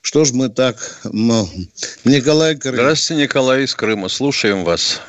[0.02, 0.78] что ж мы так...
[2.04, 2.76] Николай Крым.
[2.76, 4.10] Здравствуйте, Николай из Крыма.
[4.10, 5.00] Слушаем вас.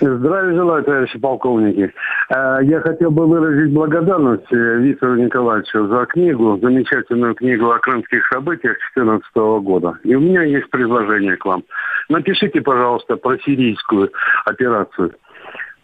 [0.00, 1.92] Здравия желаю, товарищи полковники.
[2.30, 8.26] Э, я хотел бы выразить благодарность э, Виктору Николаевичу за книгу, замечательную книгу о крымских
[8.32, 9.34] событиях 2014
[9.64, 9.98] года.
[10.04, 11.64] И у меня есть предложение к вам.
[12.08, 14.10] Напишите, пожалуйста, про сирийскую
[14.44, 15.12] операцию.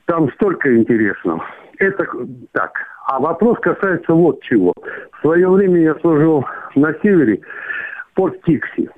[0.06, 1.44] Там столько интересного.
[1.78, 2.04] Это
[2.52, 2.72] так.
[3.06, 4.72] А вопрос касается вот чего.
[5.12, 7.40] В свое время я служил на севере,
[8.14, 8.88] порт Тикси.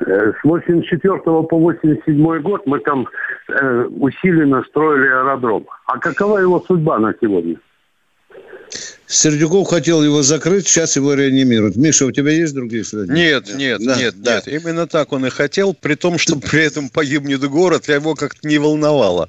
[0.00, 3.08] С 84 по 87 год мы там
[3.48, 5.66] э, усиленно строили аэродром.
[5.86, 7.56] А какова его судьба на сегодня?
[9.06, 11.76] Сердюков хотел его закрыть, сейчас его реанимируют.
[11.76, 13.14] Миша, у тебя есть другие сведения?
[13.14, 14.34] Нет, нет, да, нет, да.
[14.36, 14.48] нет.
[14.48, 18.58] Именно так он и хотел, при том, что при этом погибнет город, его как-то не
[18.58, 19.28] волновало.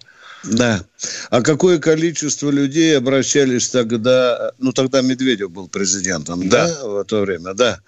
[0.51, 0.83] Да.
[1.29, 7.21] А какое количество людей обращались тогда, ну тогда Медведев был президентом, да, да в то
[7.21, 7.79] время, да.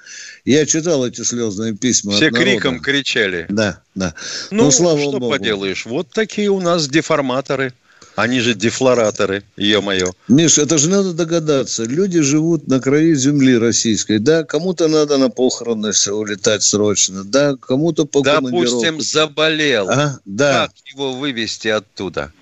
[0.46, 2.14] Я читал эти слезные письма.
[2.14, 3.46] Все криком кричали.
[3.50, 4.14] Да, да.
[4.52, 5.32] Ну, ну слава что Богу.
[5.32, 7.74] поделаешь, вот такие у нас деформаторы.
[8.16, 10.12] Они же дефлораторы, ё-моё.
[10.28, 11.86] Миш, это же надо догадаться.
[11.86, 14.44] Люди живут на краю земли российской, да?
[14.44, 17.56] Кому-то надо на похороны улетать срочно, да?
[17.56, 19.90] Кому-то по Допустим, заболел.
[19.90, 20.20] А?
[20.26, 20.68] Да.
[20.68, 22.34] Как его вывести оттуда?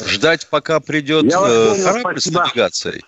[0.00, 3.02] Ждать, пока придет э, корабль с навигацией?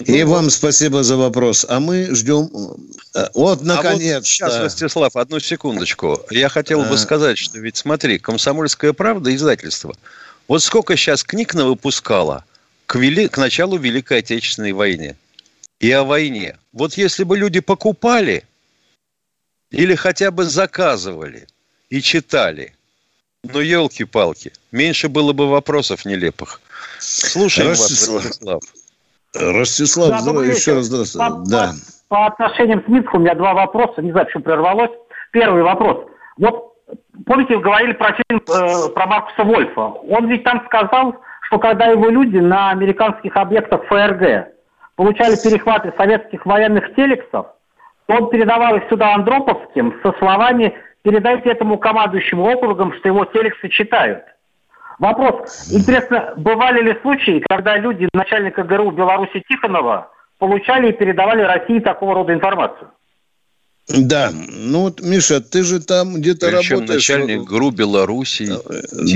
[0.00, 1.66] И ну, вам спасибо за вопрос.
[1.68, 2.50] А мы ждем...
[3.14, 4.14] Э, вот, наконец-то.
[4.14, 6.20] А вот сейчас, Ростислав, одну секундочку.
[6.30, 6.84] Я хотел а...
[6.84, 9.94] бы сказать, что ведь смотри, «Комсомольская правда» издательство.
[10.46, 12.44] Вот сколько сейчас книг навыпускало
[12.86, 13.28] к, вели...
[13.28, 15.16] к началу Великой Отечественной войны
[15.80, 16.56] и о войне.
[16.72, 18.44] Вот если бы люди покупали
[19.70, 21.48] или хотя бы заказывали
[21.90, 22.74] и читали–
[23.52, 24.52] ну, елки-палки.
[24.72, 26.60] Меньше было бы вопросов нелепых.
[26.98, 28.14] Слушаем Ростислав.
[28.14, 28.62] вас, Ростислав.
[29.34, 31.30] Ростислав, да, еще раз здравствуйте.
[31.30, 31.72] По, да.
[32.08, 34.02] по, по отношениям к Минску у меня два вопроса.
[34.02, 34.90] Не знаю, почему прервалось.
[35.32, 36.06] Первый вопрос.
[36.38, 36.74] Вот
[37.26, 39.80] помните, вы говорили про фильм э, про Маркуса Вольфа.
[39.80, 44.48] Он ведь там сказал, что когда его люди на американских объектах ФРГ
[44.96, 47.46] получали перехваты советских военных телексов,
[48.06, 50.74] то он передавал их сюда Андроповским со словами
[51.04, 54.24] передайте этому командующему округам, что его телексы читают.
[54.98, 55.68] Вопрос.
[55.70, 62.14] Интересно, бывали ли случаи, когда люди начальника ГРУ Беларуси Тихонова получали и передавали России такого
[62.14, 62.90] рода информацию?
[63.88, 67.08] Да, ну вот, Миша, ты же там где-то Причем работаешь.
[67.08, 68.50] начальник ГРУ Беларуси.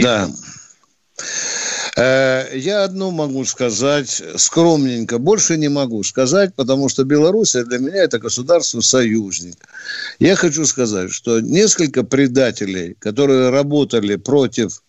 [0.03, 0.27] Да.
[0.27, 1.22] Э,
[1.96, 8.18] я одно могу сказать скромненько, больше не могу сказать, потому что Беларусь для меня это
[8.18, 9.57] государство-союзник.
[10.18, 14.83] Я хочу сказать, что несколько предателей, которые работали против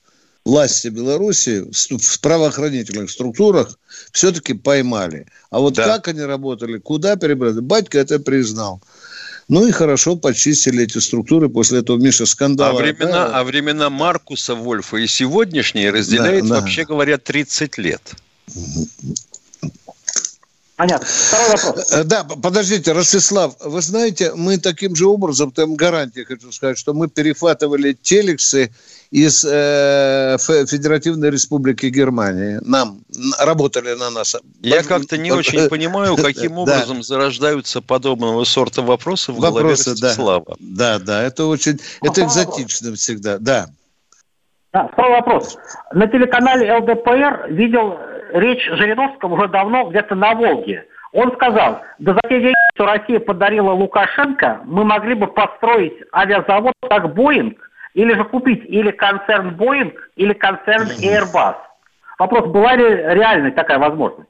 [0.45, 3.77] власти Беларуси в правоохранительных структурах
[4.11, 5.27] все-таки поймали.
[5.49, 5.85] А вот да.
[5.85, 8.81] как они работали, куда перебрали, батька это признал.
[9.49, 12.79] Ну и хорошо почистили эти структуры после этого, Миша, скандала.
[12.79, 13.39] А времена, да?
[13.39, 16.61] а времена Маркуса Вольфа и сегодняшние разделяет, да, да.
[16.61, 18.13] вообще говоря, 30 лет.
[20.75, 21.07] Понятно.
[21.07, 21.91] Второй вопрос.
[21.91, 26.93] Э, да, подождите, Ростислав, вы знаете, мы таким же образом, там гарантия хочу сказать, что
[26.93, 28.71] мы перехватывали телексы
[29.11, 32.59] из э, Федеративной Республики Германии.
[32.61, 32.99] Нам
[33.39, 34.35] работали на нас.
[34.61, 40.55] Я как-то не очень понимаю, каким образом зарождаются подобного сорта вопросы в голове Ростислава.
[40.59, 43.67] Да, да, это очень, это экзотично всегда, да.
[44.71, 45.57] Да, второй вопрос.
[45.91, 47.97] На телеканале ЛДПР видел
[48.33, 50.85] речь Жириновского уже давно где-то на Волге.
[51.11, 56.73] Он сказал, да за те деньги, что Россия подарила Лукашенко, мы могли бы построить авиазавод
[56.87, 57.68] как Боинг,
[57.99, 61.55] или же купить или концерн Боинг, или концерн Airbus.
[62.17, 64.29] Вопрос, была ли реальной такая возможность?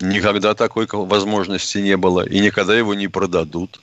[0.00, 3.80] Никогда такой возможности не было, и никогда его не продадут.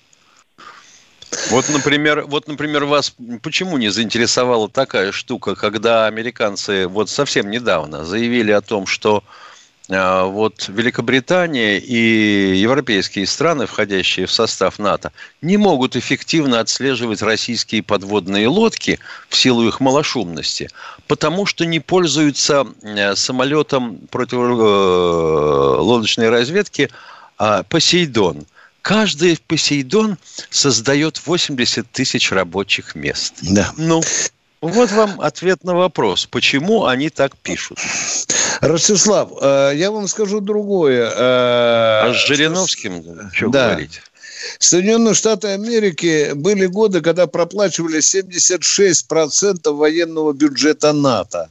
[1.51, 8.03] Вот, например, вот, например, вас почему не заинтересовала такая штука, когда американцы вот совсем недавно
[8.03, 9.48] заявили о том, что э,
[9.89, 18.47] вот Великобритания и европейские страны, входящие в состав НАТО, не могут эффективно отслеживать российские подводные
[18.47, 18.99] лодки
[19.29, 20.69] в силу их малошумности,
[21.07, 26.91] потому что не пользуются э, самолетом противолодочной э, разведки
[27.39, 28.45] а «Посейдон».
[28.81, 30.17] Каждый Посейдон
[30.49, 33.35] создает 80 тысяч рабочих мест.
[33.41, 33.71] Да.
[33.77, 34.01] Ну,
[34.61, 37.79] вот вам ответ на вопрос, почему они так пишут.
[38.61, 41.09] Ростислав, э, я вам скажу другое.
[41.09, 43.69] Э, а с Жириновским что да.
[43.69, 44.01] говорить?
[44.57, 51.49] Соединенные Штаты Америки были годы, когда проплачивали 76% военного бюджета НАТО.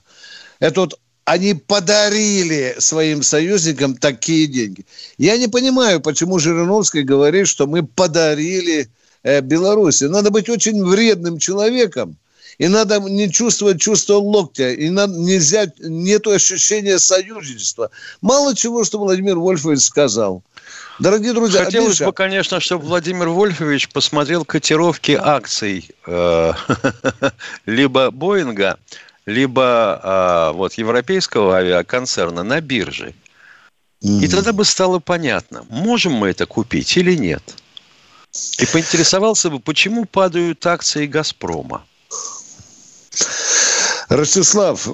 [0.58, 4.86] Это вот они подарили своим союзникам такие деньги.
[5.18, 8.88] Я не понимаю, почему Жириновский говорит, что мы подарили
[9.22, 10.04] э, Беларуси.
[10.04, 12.16] Надо быть очень вредным человеком,
[12.58, 17.90] и надо не чувствовать чувство локтя, и надо, нельзя, нету ощущения союзничества.
[18.20, 20.42] Мало чего, что Владимир Вольфович сказал.
[20.98, 22.06] Дорогие друзья, хотелось Миша...
[22.06, 26.52] бы, конечно, чтобы Владимир Вольфович посмотрел котировки акций э,
[27.66, 28.76] либо Боинга,
[29.24, 33.14] либо а, вот европейского авиаконцерна на бирже.
[34.00, 37.42] И тогда бы стало понятно, можем мы это купить или нет.
[38.58, 41.84] И поинтересовался бы, почему падают акции «Газпрома»?
[44.08, 44.88] Ростислав,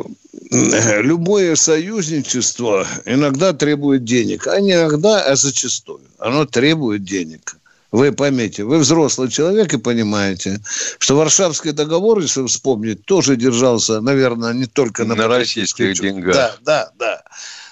[0.51, 6.01] любое союзничество иногда требует денег, а не иногда, а зачастую.
[6.19, 7.57] Оно требует денег.
[7.93, 10.61] Вы поймите, вы взрослый человек и понимаете,
[10.99, 16.35] что Варшавский договор, если вспомнить, тоже держался, наверное, не только на, на российских деньгах.
[16.35, 17.23] Да, да, да.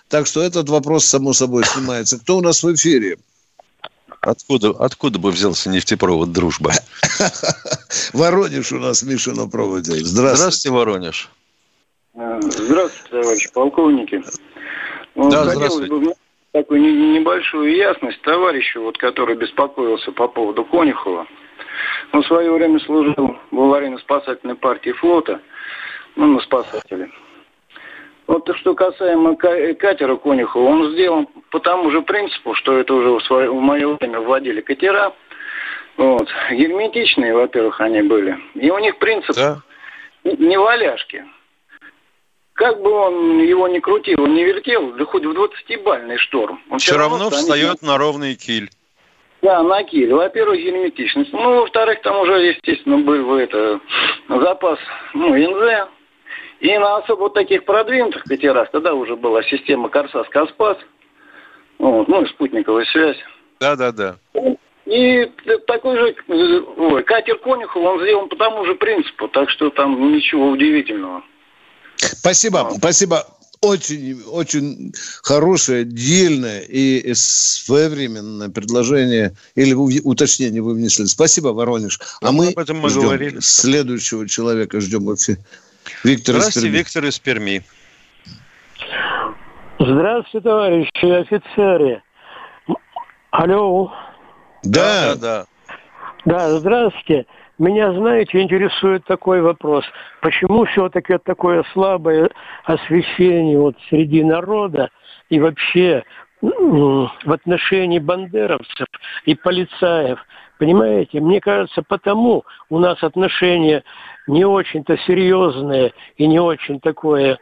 [0.08, 2.20] Так что этот вопрос, само собой, снимается.
[2.20, 3.18] Кто у нас в эфире?
[4.22, 6.70] Откуда, откуда бы взялся нефтепровод «Дружба»?
[8.12, 9.94] Воронеж у нас, Миша, на проводе.
[9.94, 10.37] Здравствуйте.
[10.37, 11.30] Здравствуйте, Воронеж.
[12.14, 14.22] Здравствуйте, товарищи полковники.
[15.16, 15.92] Да, здравствуйте.
[15.92, 16.14] Бы
[16.52, 21.26] такую небольшую ясность товарищу, вот, который беспокоился по поводу Конюхова.
[22.12, 25.40] Он в свое время служил в аварийно-спасательной партии флота,
[26.14, 27.11] ну, на спасателе.
[28.26, 33.22] Вот что касаемо катера Конюхова, он сделан по тому же принципу, что это уже в,
[33.24, 35.12] свое, в мое время вводили катера.
[35.96, 36.28] Вот.
[36.50, 38.38] Герметичные, во-первых, они были.
[38.54, 39.58] И у них принцип да.
[40.24, 41.24] не валяшки.
[42.54, 46.61] Как бы он его не крутил, он не вертел, да хоть в 20-бальный шторм.
[46.70, 48.70] Он все, все равно, равно встает на ровный киль.
[49.40, 50.12] Да, на киль.
[50.12, 51.32] Во-первых, герметичность.
[51.32, 53.80] Ну, во-вторых, там уже, естественно, был это,
[54.28, 54.78] запас
[55.14, 55.88] ну, НЗ,
[56.62, 60.79] и на особо вот таких продвинутых катерах тогда уже была система Корсас Каспас,
[61.79, 63.16] вот, ну и спутниковая связь.
[63.59, 64.16] Да, да, да.
[64.87, 65.25] И
[65.66, 70.51] такой же ой, катер Конюхов, он сделан по тому же принципу, так что там ничего
[70.51, 71.25] удивительного.
[71.96, 72.79] Спасибо, вот.
[72.79, 73.27] спасибо.
[73.61, 81.07] Очень, очень хорошее, дельное и своевременное предложение или уточнение вы внесли.
[81.07, 82.01] Спасибо, Воронеж.
[82.20, 83.38] А ну, мы, об этом мы ждем говорили.
[83.40, 85.38] следующего человека, ждем вообще.
[86.05, 87.62] Виктор Здравствуйте, из Виктор из Перми.
[89.79, 92.03] Здравствуйте, товарищи офицеры.
[93.31, 93.92] Алло.
[94.62, 95.47] Да, да, да.
[96.25, 97.27] Да, здравствуйте.
[97.59, 99.85] Меня, знаете, интересует такой вопрос.
[100.21, 102.31] Почему все-таки такое слабое
[102.64, 104.90] освещение вот среди народа
[105.31, 106.05] и вообще
[106.40, 108.87] в отношении бандеровцев
[109.25, 110.18] и полицаев?
[110.58, 113.82] Понимаете, мне кажется, потому у нас отношения
[114.26, 117.38] не очень-то серьезные и не очень такое,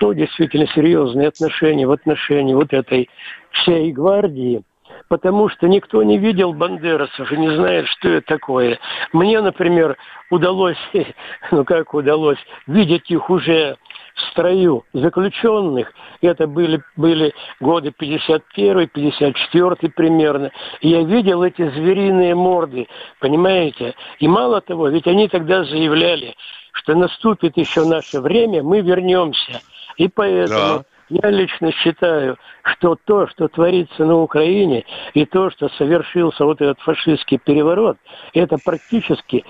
[0.00, 3.08] ну, действительно серьезные отношения в отношении вот этой
[3.52, 4.62] всей гвардии,
[5.08, 8.78] потому что никто не видел бандерасов и не знает, что это такое.
[9.12, 9.96] Мне, например,
[10.30, 10.78] удалось,
[11.50, 13.76] ну как удалось, видеть их уже
[14.14, 15.92] в строю заключенных.
[16.20, 20.50] Это были, были годы 51 54 примерно.
[20.80, 22.88] И я видел эти звериные морды,
[23.20, 23.94] понимаете?
[24.18, 26.34] И мало того, ведь они тогда заявляли,
[26.72, 29.60] что наступит еще наше время, мы вернемся.
[29.96, 30.78] И поэтому...
[30.78, 30.84] Да.
[31.10, 36.78] Я лично считаю, что то, что творится на Украине, и то, что совершился вот этот
[36.78, 37.96] фашистский переворот,
[38.32, 39.44] это практически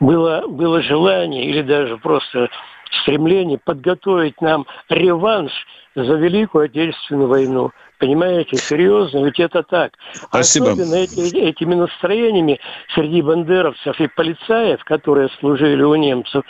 [0.00, 2.48] было, было желание или даже просто
[3.02, 5.52] стремление подготовить нам реванш
[5.94, 7.70] за Великую Отечественную войну.
[7.98, 9.92] Понимаете, серьезно, ведь это так.
[10.12, 10.72] Спасибо.
[10.72, 12.60] Особенно эти, этими настроениями
[12.94, 16.44] среди бандеровцев и полицаев, которые служили у немцев,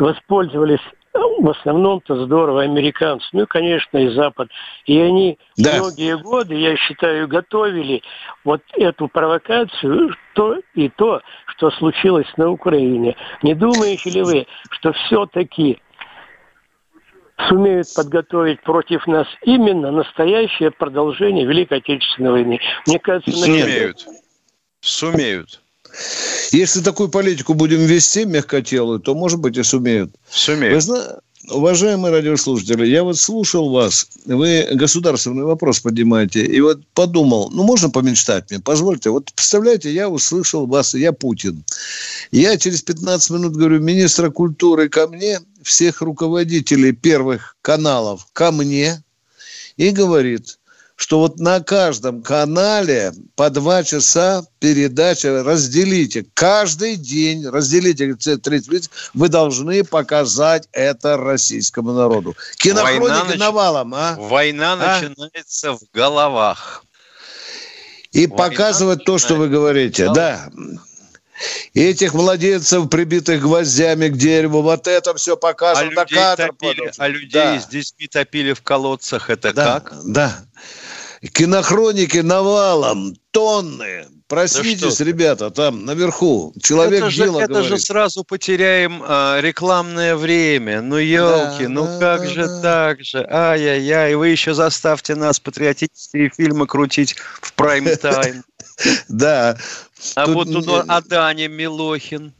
[0.00, 0.80] воспользовались
[1.14, 4.48] в основном-то здорово американцы, ну и, конечно, и Запад.
[4.86, 5.76] И они да.
[5.76, 8.02] многие годы, я считаю, готовили
[8.44, 13.16] вот эту провокацию, то и то, что случилось на Украине.
[13.42, 15.80] Не думаете ли вы, что все-таки
[17.48, 22.60] сумеют подготовить против нас именно настоящее продолжение Великой Отечественной войны?
[22.86, 24.06] Мне кажется, сумеют.
[24.80, 25.61] Сумеют.
[26.52, 30.14] Если такую политику будем вести мягкотелую, то, может быть, и сумеют.
[30.30, 30.74] Сумеют.
[30.74, 31.16] Вы знаете,
[31.50, 37.90] Уважаемые радиослушатели, я вот слушал вас, вы государственный вопрос поднимаете, и вот подумал, ну, можно
[37.90, 39.10] помечтать мне, позвольте.
[39.10, 41.64] Вот представляете, я услышал вас, я Путин.
[42.30, 49.02] Я через 15 минут говорю, министра культуры ко мне, всех руководителей первых каналов ко мне,
[49.76, 50.58] и говорит,
[51.02, 56.24] что вот на каждом канале по два часа передача разделите.
[56.32, 62.36] Каждый день разделите 30 вы должны показать это российскому народу.
[62.56, 64.14] Кинохроника Война навалом, а?
[64.16, 65.00] Война а?
[65.00, 66.84] начинается в головах.
[68.12, 70.08] И Война показывать то, что вы говорите.
[70.14, 70.50] Да.
[71.74, 75.98] И этих младенцев, прибитых гвоздями к дереву, вот это все показывают.
[75.98, 77.60] А людей, топили, а людей да.
[77.60, 79.94] с детьми топили в колодцах, это да, как?
[80.04, 80.44] Да,
[81.28, 84.06] кинохроники навалом, тонны.
[84.28, 86.54] Проснитесь, да ребята, там наверху.
[86.62, 87.68] Человек это же, дело это говорит.
[87.68, 90.80] же сразу потеряем а, рекламное время.
[90.80, 92.60] Ну, елки, да, ну да, как да, же да.
[92.62, 93.26] так же?
[93.30, 98.42] Ай-яй-яй, вы еще заставьте нас патриотические фильмы крутить в прайм-тайм.
[99.08, 99.58] Да.
[100.16, 102.32] А вот тут Адане Милохин.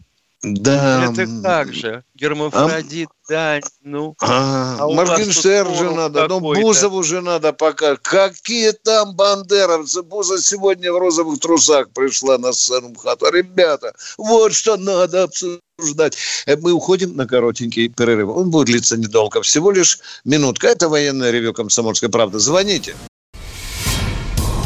[0.43, 1.13] Да.
[1.13, 2.03] Это как же?
[2.17, 3.33] Гермафродит, а?
[3.33, 4.17] Дань, ну.
[4.21, 7.95] А, а Моргенштерн же надо, ну Бузову же надо пока.
[7.97, 10.03] Какие там бандеровцы?
[10.03, 13.31] Буза сегодня в розовых трусах пришла на сцену МХАТа.
[13.31, 16.17] Ребята, вот что надо обсуждать.
[16.47, 18.31] Э, мы уходим на коротенький перерыв.
[18.31, 20.67] Он будет длиться недолго, всего лишь минутка.
[20.67, 22.41] Это военное ревю «Комсомольской правды».
[22.41, 22.97] Звоните.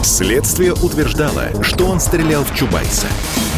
[0.03, 3.09] Следствие утверждало, что он стрелял в Чубайса.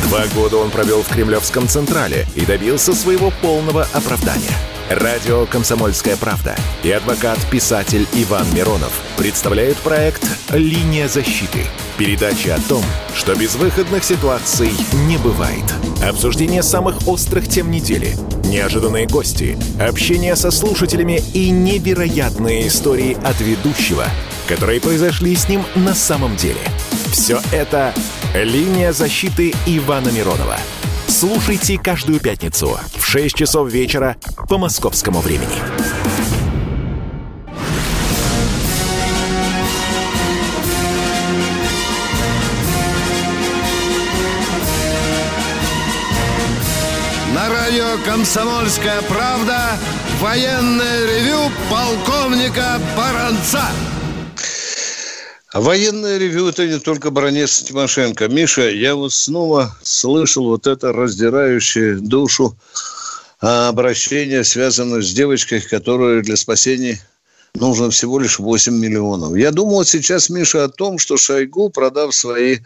[0.04, 4.56] Два года он провел в Кремлевском Централе и добился своего полного оправдания.
[4.90, 11.60] Радио «Комсомольская правда» и адвокат-писатель Иван Миронов представляют проект «Линия защиты».
[11.98, 12.82] Передача о том,
[13.14, 14.70] что безвыходных ситуаций
[15.06, 15.64] не бывает.
[16.02, 24.06] Обсуждение самых острых тем недели, неожиданные гости, общение со слушателями и невероятные истории от ведущего–
[24.48, 26.60] которые произошли с ним на самом деле.
[27.12, 27.94] Все это
[28.34, 30.58] «Линия защиты Ивана Миронова».
[31.06, 34.16] Слушайте каждую пятницу в 6 часов вечера
[34.48, 35.48] по московскому времени.
[47.34, 49.78] На радио «Комсомольская правда»
[50.20, 53.62] военное ревю полковника Баранца.
[55.58, 58.28] А военное ревю– это не только баронец Тимошенко.
[58.28, 62.56] Миша, я вот снова слышал вот это раздирающее душу
[63.40, 67.00] обращение, связанное с девочкой, которая для спасения
[67.54, 69.34] нужно всего лишь 8 миллионов.
[69.34, 72.58] Я думал сейчас, Миша, о том, что Шойгу, продав свои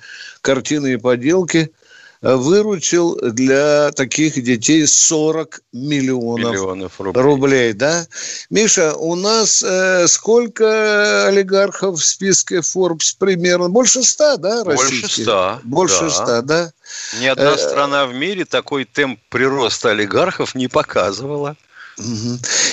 [0.42, 1.70] картины и поделки–
[2.22, 7.22] выручил для таких детей 40 миллионов, миллионов рублей.
[7.22, 7.72] рублей.
[7.72, 8.06] Да?
[8.48, 13.68] Миша, у нас э, сколько олигархов в списке Forbes примерно?
[13.68, 15.00] Больше ста, да, российских?
[15.00, 15.60] Больше ста.
[15.64, 16.10] Больше да.
[16.10, 16.72] ста, да?
[17.20, 21.56] Ни одна э, страна в мире такой темп прироста олигархов не показывала.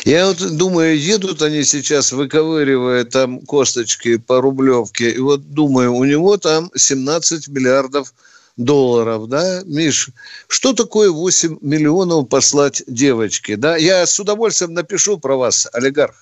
[0.06, 6.06] Я вот думаю, едут они сейчас, выковыривая там косточки по рублевке, и вот думаю, у
[6.06, 8.14] него там 17 миллиардов
[8.60, 10.10] долларов, да, Миш,
[10.48, 13.78] что такое 8 миллионов послать девочке, да?
[13.78, 16.16] Я с удовольствием напишу про вас, олигарх.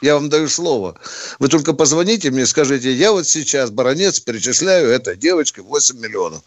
[0.00, 0.98] Я вам даю слово.
[1.38, 6.42] Вы только позвоните мне, скажите, я вот сейчас, баронец, перечисляю этой девочке 8 миллионов.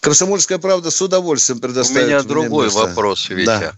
[0.00, 2.04] Комсомольская правда с удовольствием предоставит.
[2.04, 2.80] У меня другой место.
[2.80, 3.46] вопрос, Витя.
[3.46, 3.72] Да.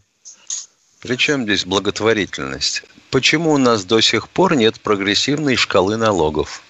[1.00, 2.84] Причем здесь благотворительность?
[3.10, 6.62] Почему у нас до сих пор нет прогрессивной шкалы налогов?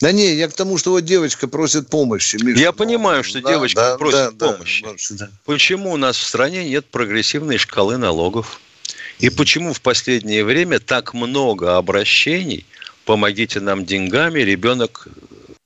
[0.00, 2.36] Да не, я к тому, что вот девочка просит помощи.
[2.36, 2.60] Миша.
[2.60, 4.84] Я понимаю, что да, девочка да, просит да, помощи.
[5.10, 8.60] Да, почему у нас в стране нет прогрессивной шкалы налогов?
[9.18, 12.66] И почему в последнее время так много обращений
[13.06, 15.08] «помогите нам деньгами», ребенок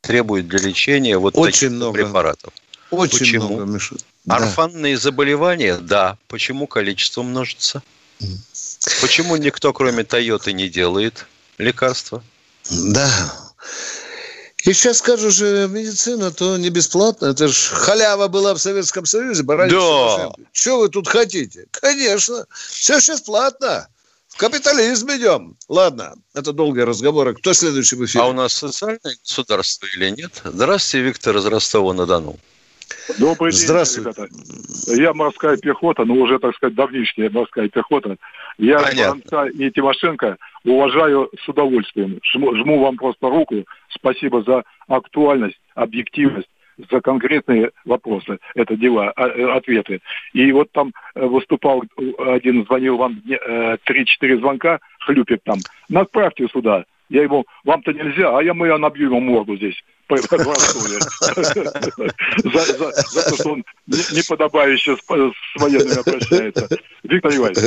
[0.01, 1.93] требует для лечения вот Очень таких много.
[1.95, 2.53] препаратов?
[2.91, 3.49] Очень Почему?
[3.49, 3.97] много, Миша.
[4.25, 4.37] Да.
[4.37, 5.79] Орфанные заболевания?
[5.79, 6.17] Да.
[6.29, 7.83] Почему количество множится?
[9.01, 11.27] Почему никто, кроме Тойоты, не делает
[11.59, 12.23] лекарства?
[12.71, 13.11] Да.
[14.65, 17.27] И сейчас скажешь, же медицина, то не бесплатно.
[17.27, 19.43] Это же халява была в Советском Союзе.
[19.43, 20.33] Да.
[20.53, 21.67] Что вы тут хотите?
[21.71, 22.47] Конечно.
[22.51, 23.89] Все сейчас платно.
[24.29, 25.57] В капитализм идем.
[25.69, 27.29] Ладно, это долгий разговор.
[27.29, 28.25] А кто следующий в эфире?
[28.25, 30.43] А у нас социальное государство или нет?
[30.45, 32.39] Здравствуйте, Виктор из Ростова-на-Дону.
[33.19, 34.11] Добрый день, Здравствуйте.
[34.11, 34.29] ребята.
[34.95, 38.17] Я морская пехота, но уже, так сказать, давнишняя морская пехота.
[38.59, 42.21] Я Баранца и Тимошенко уважаю с удовольствием.
[42.23, 43.65] Жму, жму вам просто руку.
[43.89, 46.49] Спасибо за актуальность, объективность
[46.91, 50.01] за конкретные вопросы, это дела, а, э, ответы.
[50.33, 51.83] И вот там э, выступал
[52.19, 55.59] один, звонил вам 3-4 э, звонка, хлюпит там.
[55.89, 56.85] Направьте сюда.
[57.11, 59.77] Я ему, вам-то нельзя, а я мы набью ему морду здесь
[60.11, 60.25] за,
[62.45, 65.09] за, за то, что он неподобающе с,
[65.57, 66.69] военными обращается.
[67.05, 67.59] Виктор Иванович,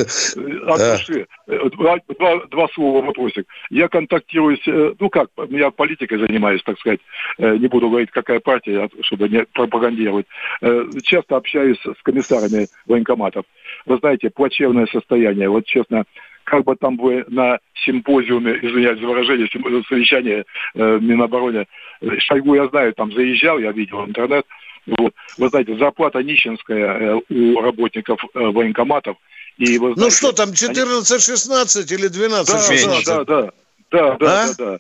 [0.68, 3.48] от души, два, два, два слова вопросик.
[3.70, 7.00] Я контактирую с, э, ну как, я политикой занимаюсь, так сказать,
[7.38, 10.26] э, не буду говорить, какая партия, чтобы не пропагандировать.
[10.62, 13.46] Э, часто общаюсь с комиссарами военкоматов.
[13.86, 15.50] Вы знаете, плачевное состояние.
[15.50, 16.04] Вот честно,
[16.44, 19.48] как бы там вы на симпозиуме, извиняюсь за выражение,
[19.88, 21.68] совещание э, Минобороны,
[22.20, 24.46] Шойгу я знаю, там заезжал, я видел интернет,
[24.86, 25.14] вот.
[25.38, 29.18] Вы знаете, зарплата нищенская э, у работников э, военкоматов.
[29.58, 32.02] И, вы ну знаете, ну что там, 14-16 они...
[32.02, 33.52] или 12 да, да, да,
[33.92, 34.48] да, да, а?
[34.48, 34.78] да, да.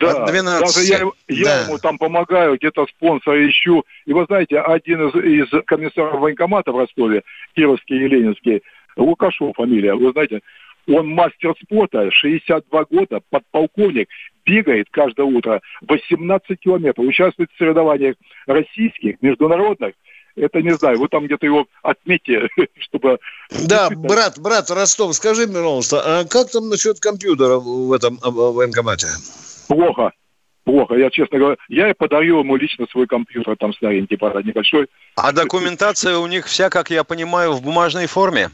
[0.00, 0.60] Да, 12.
[0.60, 1.64] даже я, я да.
[1.64, 3.84] ему там помогаю, где-то спонсора ищу.
[4.06, 7.22] И вы знаете, один из, из комиссаров военкомата в Ростове,
[7.54, 8.62] Кировский и Ленинский,
[8.96, 10.40] Лукашов фамилия, вы знаете,
[10.88, 14.08] Он мастер спорта, 62 года, подполковник,
[14.44, 18.16] бегает каждое утро 18 километров, участвует в соревнованиях
[18.46, 19.94] российских, международных.
[20.36, 23.18] Это не знаю, вы там где-то его отметьте, чтобы...
[23.68, 29.08] Да, брат, брат, Ростов, скажи мне, пожалуйста, а как там насчет компьютера в этом военкомате?
[29.68, 30.12] Плохо
[30.70, 30.94] плохо.
[30.94, 34.88] Я, честно говоря, я подарил ему лично свой компьютер, там старенький, правда, небольшой.
[35.16, 38.50] А документация у них вся, как я понимаю, в бумажной форме?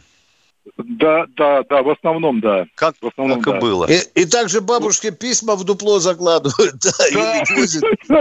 [0.76, 2.66] Да, да, да, в основном, да.
[2.74, 3.58] Как, в основном, как да.
[3.58, 3.86] и было.
[3.86, 6.74] И, и также бабушке письма в дупло закладывают.
[6.86, 6.92] Да,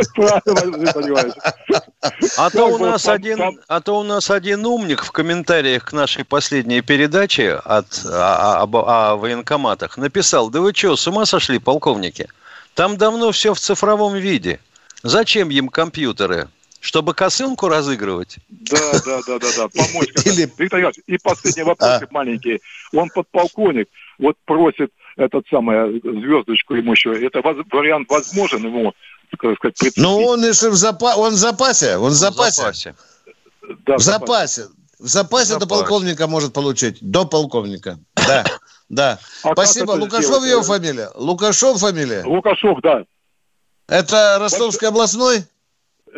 [2.37, 6.23] А то у нас один, а то у нас один умник в комментариях к нашей
[6.23, 12.27] последней передаче от, о, о, о военкоматах написал, да вы что, с ума сошли, полковники?
[12.73, 14.59] Там давно все в цифровом виде.
[15.03, 16.49] Зачем им компьютеры?
[16.79, 18.37] Чтобы косынку разыгрывать?
[18.49, 19.67] Да, да, да, да, да.
[19.69, 20.09] Помочь.
[20.25, 20.49] Или...
[20.57, 22.07] Виктор Иванович, и последний вопрос а.
[22.11, 22.61] маленький.
[22.93, 27.13] Он подполковник, вот просит этот самый звездочку ему еще.
[27.25, 27.57] Это воз...
[27.71, 28.93] вариант возможен ему,
[29.31, 29.97] так сказать, прицепить.
[29.97, 31.15] Ну, он если в, запа...
[31.15, 32.61] он в запасе, он в запасе.
[32.61, 32.95] В запасе.
[33.85, 34.67] Да, в запасе.
[34.99, 36.97] В запасе до полковника может получить.
[37.01, 37.99] До полковника.
[38.15, 38.45] Да.
[38.89, 39.19] Да.
[39.43, 39.91] А Спасибо.
[39.91, 41.09] Лукашов его фамилия?
[41.15, 42.23] Лукашов фамилия?
[42.23, 43.03] Лукашов, да.
[43.87, 45.43] Это Ростовский областной?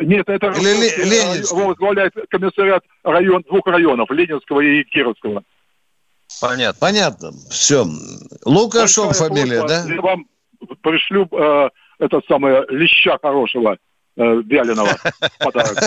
[0.00, 1.56] Нет, это Или Ленинский.
[1.56, 5.42] возглавляет комиссариат район, двух районов, Ленинского и Кировского.
[6.40, 6.78] Понятно.
[6.80, 7.30] Понятно.
[7.50, 7.86] Все.
[8.44, 9.84] Лукашов фамилия, да?
[9.86, 10.26] Я вам
[10.82, 13.78] пришлю э, это самое леща хорошего
[14.18, 14.98] э, вяленого
[15.38, 15.78] подарок.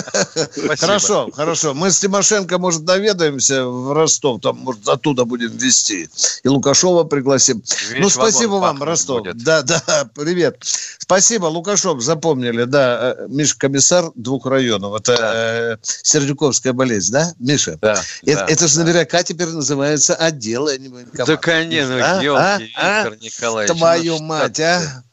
[0.80, 1.74] Хорошо, хорошо.
[1.74, 6.10] Мы с Тимошенко, может, наведаемся в Ростов, там, может, оттуда будем вести.
[6.44, 7.62] И Лукашова пригласим.
[7.92, 9.20] Весь ну, спасибо вам, Ростов.
[9.20, 9.44] Будет.
[9.44, 10.58] Да, да, привет.
[10.98, 13.16] Спасибо, Лукашов, запомнили, да.
[13.18, 15.00] Э, Миша, комиссар двух районов.
[15.00, 15.34] Это да.
[15.36, 17.78] э, Сердюковская болезнь, да, Миша?
[17.82, 18.02] Да.
[18.24, 18.84] Это, да, это же да.
[18.84, 21.28] наверняка теперь называется отдел, а не военкомат.
[21.28, 22.22] Да, конечно, а?
[22.22, 23.08] елки, а?
[23.08, 23.24] Виктор а?
[23.24, 23.78] Николаевич.
[23.78, 25.04] Твою ну, мать, а?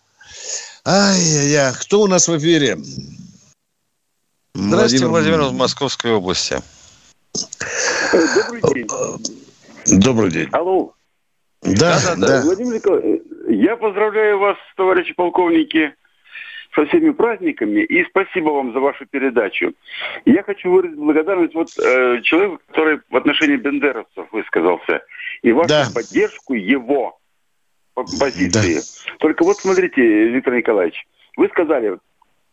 [0.91, 2.78] Ай-яй-яй, кто у нас в эфире?
[4.55, 6.57] Здравствуйте, Владимир, Владимир из Московской области.
[8.11, 10.01] Добрый день.
[10.01, 10.49] Добрый день.
[10.51, 10.95] Алло.
[11.61, 12.43] Да, да, да.
[12.43, 13.20] Владимир Николаевич,
[13.51, 15.95] я поздравляю вас, товарищи полковники,
[16.74, 19.74] со всеми праздниками и спасибо вам за вашу передачу.
[20.24, 25.03] Я хочу выразить благодарность вот э, человеку, который в отношении бендеровцев высказался,
[25.43, 25.86] и вашу да.
[25.95, 27.18] поддержку его
[28.05, 28.74] позиции.
[28.74, 29.16] Да.
[29.18, 31.99] Только вот смотрите, Виктор Николаевич, вы сказали,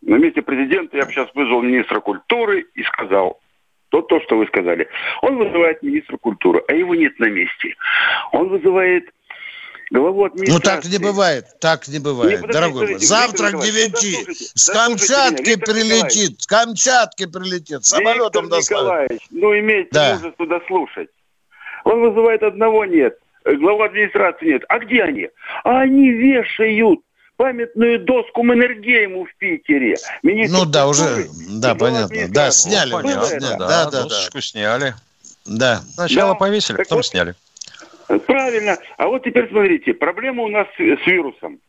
[0.02, 3.40] на месте президента я бы сейчас вызвал министра культуры и сказал,
[3.88, 4.88] то, то, что вы сказали.
[5.22, 7.74] Он вызывает министра культуры, а его нет на месте.
[8.32, 9.04] Он вызывает
[9.90, 10.54] главу администрации.
[10.54, 12.98] Ну так не бывает, так не бывает, не, дорогой мой.
[12.98, 14.16] Завтра к девяти
[14.54, 20.14] с Камчатки прилетит, с Камчатки прилетит, самолетом Николаевич, ну имейте да.
[20.16, 21.08] мужество дослушать.
[21.84, 23.16] Он вызывает одного нет,
[23.54, 24.64] главу администрации нет.
[24.68, 25.28] А где они?
[25.64, 27.00] А они вешают
[27.36, 29.96] памятную доску Маннергейму в Питере.
[30.22, 31.26] Министр ну да, уже,
[31.60, 32.28] да, понятно.
[32.28, 32.90] Да, сняли.
[32.90, 34.42] Ну, понятно, да, да, да, досочку да.
[34.42, 34.94] сняли.
[35.46, 35.80] Да.
[35.94, 36.38] Сначала да.
[36.38, 37.34] повесили, так потом вот, сняли.
[38.26, 38.78] Правильно.
[38.96, 41.60] А вот теперь смотрите, проблема у нас с, с вирусом.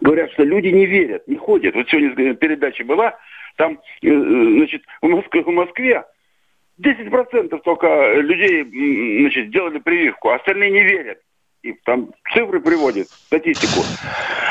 [0.00, 1.74] Говорят, что люди не верят, не ходят.
[1.74, 3.16] Вот сегодня передача была,
[3.56, 6.04] там, э, э, значит, в Москве, в Москве
[6.80, 8.64] 10% только людей,
[9.22, 11.18] значит, сделали прививку, а остальные не верят.
[11.62, 13.84] И там цифры приводят, статистику.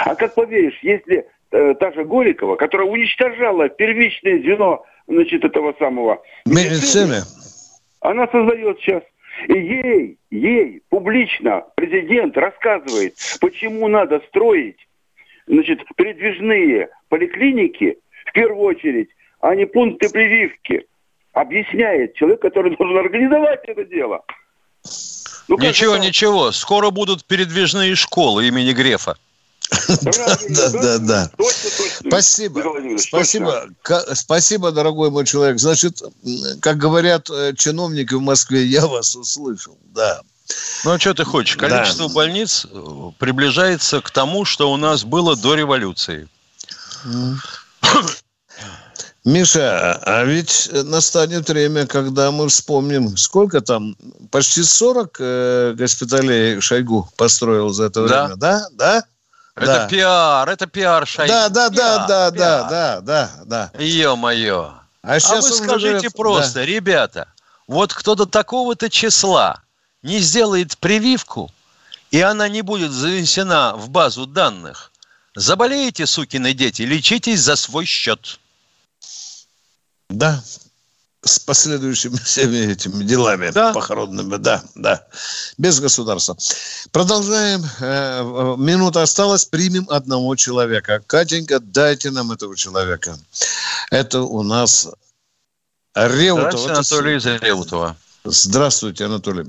[0.05, 6.21] А как поверишь, если э, та же Голикова, которая уничтожала первичное звено, значит, этого самого...
[6.45, 7.21] Медицины.
[8.01, 9.03] Она создает сейчас.
[9.47, 14.77] И ей, ей публично президент рассказывает, почему надо строить,
[15.47, 19.09] значит, передвижные поликлиники, в первую очередь,
[19.39, 20.85] а не пункты прививки.
[21.39, 24.21] Объясняет человек, который должен организовать это дело.
[25.47, 26.05] Ну, ничего, это?
[26.05, 26.51] ничего.
[26.51, 29.15] Скоро будут передвижные школы имени Грефа.
[29.87, 30.37] Да,
[30.73, 31.31] да, да.
[32.05, 32.61] Спасибо.
[32.97, 33.69] Спасибо.
[34.13, 35.59] Спасибо, дорогой мой человек.
[35.59, 36.01] Значит,
[36.59, 39.77] как говорят э, чиновники в Москве, я вас услышал.
[39.95, 40.19] Да.
[40.83, 41.55] Ну, а что ты хочешь?
[41.55, 42.13] Количество да.
[42.13, 46.27] больниц э, приближается к тому, что у нас было до революции.
[49.25, 53.95] Миша, а ведь настанет время, когда мы вспомним, сколько там,
[54.31, 58.23] почти 40 э, госпиталей Шойгу построил за это да.
[58.25, 58.67] время, да?
[58.71, 59.03] Да?
[59.55, 59.87] Это да.
[59.87, 61.31] пиар, это пиар Шойгу.
[61.31, 63.71] Да, да, да, да, да, да, да, да.
[63.77, 64.73] Ё-моё.
[65.01, 66.65] А, сейчас а вы скажите говорят, просто, да.
[66.65, 67.27] ребята,
[67.67, 69.61] вот кто до такого-то числа
[70.01, 71.51] не сделает прививку,
[72.11, 74.91] и она не будет занесена в базу данных,
[75.35, 78.39] заболеете, сукины дети, лечитесь за свой счет.
[80.09, 80.43] Да.
[81.23, 83.73] с последующими всеми этими делами да?
[83.73, 84.37] похоронными.
[84.37, 85.05] Да, да.
[85.57, 86.37] Без государства.
[86.91, 87.63] Продолжаем.
[87.79, 89.45] Э, минута осталась.
[89.45, 91.01] Примем одного человека.
[91.05, 93.17] Катенька, дайте нам этого человека.
[93.91, 94.87] Это у нас
[95.95, 96.59] Реутов.
[96.59, 97.97] Здравствуйте, Анатолий из Реутова.
[98.23, 99.45] Здравствуйте, Анатолий.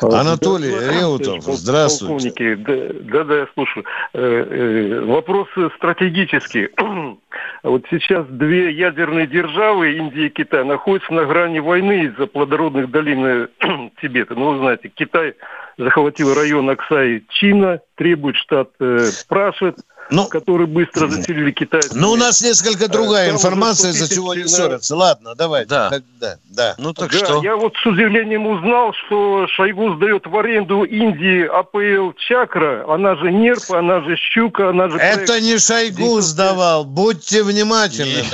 [0.00, 2.56] Анатолий Реутов, здравствуйте.
[2.56, 3.84] Полковники, да, да, я слушаю.
[4.14, 6.68] Э, э, вопрос стратегический.
[7.62, 13.48] Вот сейчас две ядерные державы, Индия и Китай, находятся на грани войны из-за плодородных долин
[14.00, 14.34] Тибета.
[14.34, 15.34] Ну, вы знаете, Китай
[15.76, 19.76] захватил район Аксай Чина, требует штат э, Прашет,
[20.10, 21.90] ну, которые быстро заселили китайцы.
[21.94, 24.96] Ну, у нас несколько другая информация, из-за чего не ссорятся.
[24.96, 25.66] Ладно, давай.
[25.66, 25.90] Да.
[26.20, 26.74] да, да.
[26.78, 27.42] Ну так да, что?
[27.42, 32.84] Я вот с удивлением узнал, что Шойгу сдает в аренду Индии АПЛ Чакра.
[32.92, 34.98] Она же Нерп, она же Щука, она же...
[34.98, 36.84] Это не Шойгу сдавал.
[36.84, 38.24] Будьте внимательны.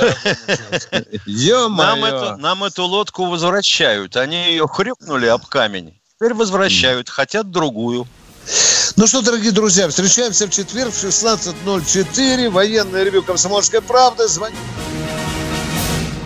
[1.25, 4.15] Нам эту, нам эту лодку возвращают.
[4.15, 5.93] Они ее хрюкнули об камень.
[6.15, 7.09] Теперь возвращают.
[7.09, 8.07] Хотят другую.
[8.97, 12.49] Ну что, дорогие друзья, встречаемся в четверг в 16.04.
[12.49, 14.25] Военное ревю «Комсомольской правды».
[14.29, 14.57] Звоните.